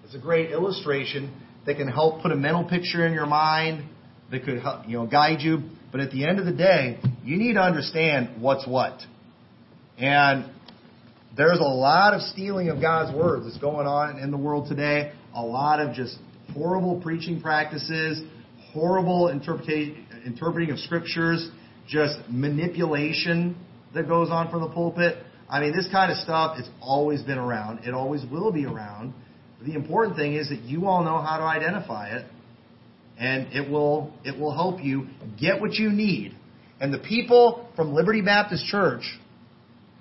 [0.06, 1.34] It's a great illustration
[1.66, 3.90] that can help put a mental picture in your mind,
[4.32, 5.60] that could help, you know, guide you.
[5.92, 9.00] But at the end of the day, you need to understand what's what.
[9.98, 10.52] And
[11.38, 15.14] there's a lot of stealing of God's words that's going on in the world today.
[15.34, 16.18] A lot of just
[16.54, 18.22] horrible preaching practices,
[18.74, 21.50] horrible interpreting of scriptures,
[21.88, 23.56] just manipulation
[23.94, 25.18] that goes on from the pulpit.
[25.50, 27.86] I mean, this kind of stuff, it's always been around.
[27.86, 29.14] It always will be around.
[29.66, 32.26] The important thing is that you all know how to identify it,
[33.18, 35.08] and it will it will help you
[35.40, 36.36] get what you need.
[36.80, 39.04] And the people from Liberty Baptist Church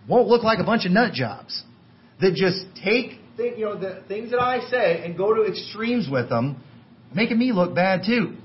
[0.08, 1.62] won't look like a bunch of nut jobs
[2.20, 6.28] that just take you know the things that I say and go to extremes with
[6.28, 6.62] them,
[7.14, 8.36] making me look bad too.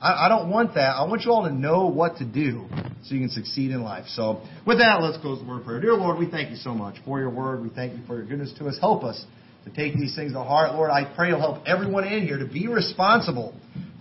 [0.00, 0.96] I, I don't want that.
[0.96, 2.66] I want you all to know what to do
[3.04, 4.06] so you can succeed in life.
[4.08, 5.80] So with that, let's close the word prayer.
[5.80, 7.62] Dear Lord, we thank you so much for your word.
[7.62, 8.78] We thank you for your goodness to us.
[8.80, 9.22] Help us
[9.64, 10.74] to take these things to heart.
[10.74, 13.54] Lord, I pray you'll help everyone in here to be responsible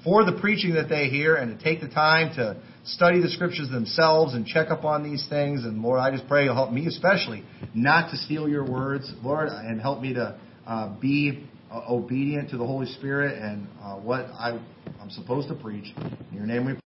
[0.04, 3.70] for the preaching that they hear and to take the time to study the scriptures
[3.70, 5.66] themselves and check up on these things.
[5.66, 7.44] And Lord, I just pray you'll help me especially
[7.74, 12.58] not to steal your words, Lord, and help me to uh, be uh, obedient to
[12.58, 14.60] the Holy Spirit and uh, what I,
[15.02, 15.94] I'm supposed to preach.
[15.98, 16.80] In your name we